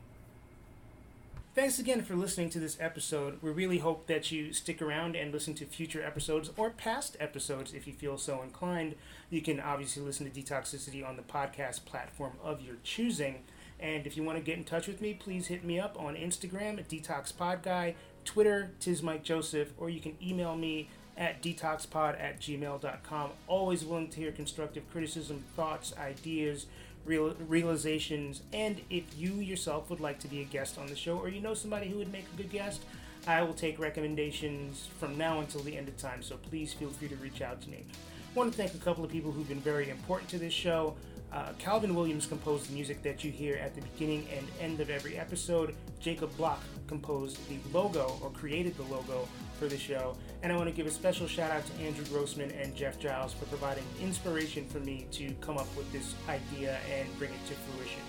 [1.54, 3.38] Thanks again for listening to this episode.
[3.42, 7.74] We really hope that you stick around and listen to future episodes or past episodes
[7.74, 8.96] if you feel so inclined.
[9.30, 13.44] You can obviously listen to Detoxicity on the podcast platform of your choosing.
[13.80, 16.16] And if you want to get in touch with me, please hit me up on
[16.16, 17.96] Instagram at DetoxPodGuy,
[18.26, 23.30] Twitter, Tis Mike Joseph, or you can email me at detoxpod at gmail.com.
[23.48, 26.66] Always willing to hear constructive criticism, thoughts, ideas,
[27.06, 31.18] real, realizations, and if you yourself would like to be a guest on the show
[31.18, 32.84] or you know somebody who would make a good guest,
[33.28, 37.08] I will take recommendations from now until the end of time, so please feel free
[37.08, 37.86] to reach out to me.
[38.34, 40.96] I want to thank a couple of people who've been very important to this show.
[41.34, 44.90] Uh, Calvin Williams composed the music that you hear at the beginning and end of
[44.90, 45.76] every episode.
[46.00, 49.28] Jacob Block composed the logo or created the logo
[49.58, 50.18] for the show.
[50.44, 53.34] And I want to give a special shout out to Andrew Grossman and Jeff Giles
[53.34, 57.54] for providing inspiration for me to come up with this idea and bring it to
[57.54, 58.02] fruition.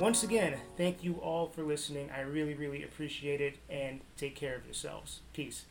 [0.00, 2.10] Once again, thank you all for listening.
[2.16, 5.20] I really, really appreciate it and take care of yourselves.
[5.34, 5.66] Peace.